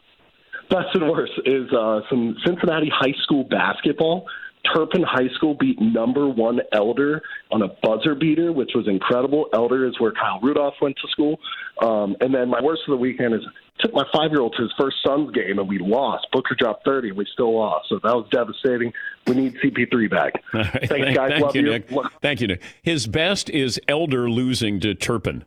[0.68, 4.26] Best and worst is uh, some Cincinnati high school basketball.
[4.74, 9.48] Turpin High School beat number one Elder on a buzzer beater, which was incredible.
[9.52, 11.38] Elder is where Kyle Rudolph went to school.
[11.82, 13.42] Um, and then my worst of the weekend is
[13.80, 16.26] took my five year old to his first son's game and we lost.
[16.32, 17.88] Booker dropped 30 and we still lost.
[17.88, 18.92] So that was devastating.
[19.26, 20.42] We need CP3 back.
[20.54, 20.66] Right.
[20.72, 21.30] Thanks, Thank, guys.
[21.30, 21.70] thank Love you, you.
[21.70, 21.90] Nick.
[22.22, 22.62] Thank you, Nick.
[22.82, 25.44] His best is Elder losing to Turpin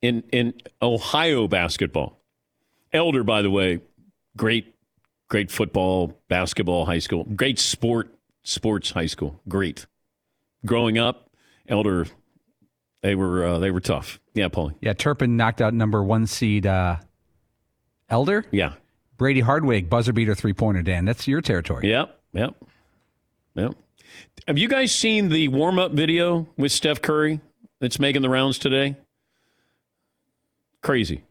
[0.00, 2.18] in in Ohio basketball.
[2.92, 3.80] Elder, by the way,
[4.36, 4.71] great,
[5.32, 9.86] great football, basketball, high school, great sport, sports high school, great.
[10.66, 11.30] Growing up,
[11.66, 12.06] Elder,
[13.00, 14.20] they were uh, they were tough.
[14.34, 14.74] Yeah, Paulie.
[14.82, 16.96] Yeah, Turpin knocked out number one seed uh,
[18.10, 18.44] Elder.
[18.50, 18.74] Yeah.
[19.16, 21.06] Brady Hardwig, buzzer beater three pointer, Dan.
[21.06, 21.88] That's your territory.
[21.88, 22.54] Yep, yep,
[23.54, 23.74] yep.
[24.46, 27.40] Have you guys seen the warm up video with Steph Curry
[27.80, 28.96] that's making the rounds today?
[30.82, 31.24] Crazy.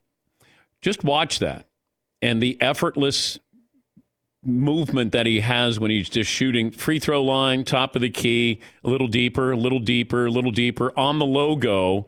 [0.82, 1.68] Just watch that
[2.20, 3.38] and the effortless
[4.44, 8.60] movement that he has when he's just shooting free throw line, top of the key,
[8.84, 12.08] a little deeper, a little deeper, a little deeper on the logo,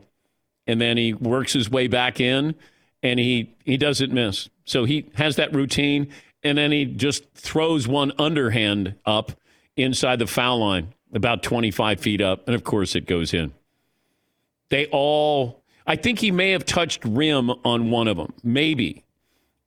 [0.66, 2.54] and then he works his way back in
[3.02, 4.48] and he he doesn't miss.
[4.64, 6.08] So he has that routine
[6.42, 9.32] and then he just throws one underhand up
[9.76, 13.52] inside the foul line about 25 feet up and of course it goes in.
[14.70, 19.04] They all I think he may have touched rim on one of them, maybe.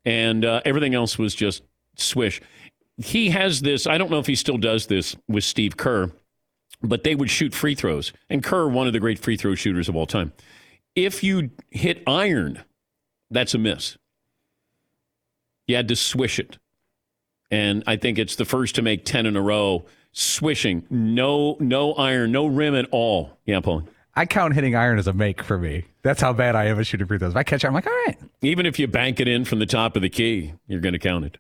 [0.04, 1.62] And uh, everything else was just
[1.96, 2.42] swish.
[2.98, 6.12] He has this, I don't know if he still does this with Steve Kerr,
[6.82, 8.12] but they would shoot free throws.
[8.30, 10.34] And Kerr, one of the great free throw shooters of all time.
[10.96, 12.64] If you hit iron,
[13.30, 13.98] that's a miss.
[15.68, 16.58] You had to swish it.
[17.52, 20.86] And I think it's the first to make 10 in a row, swishing.
[20.90, 23.38] No, no iron, no rim at all.
[23.46, 23.84] Yeah, Paul.
[24.16, 25.86] I count hitting iron as a make for me.
[26.02, 27.34] That's how bad I am at shooting free throws.
[27.34, 28.18] If I catch it, I'm like, all right.
[28.42, 31.00] Even if you bank it in from the top of the key, you're going to
[31.00, 31.38] count it.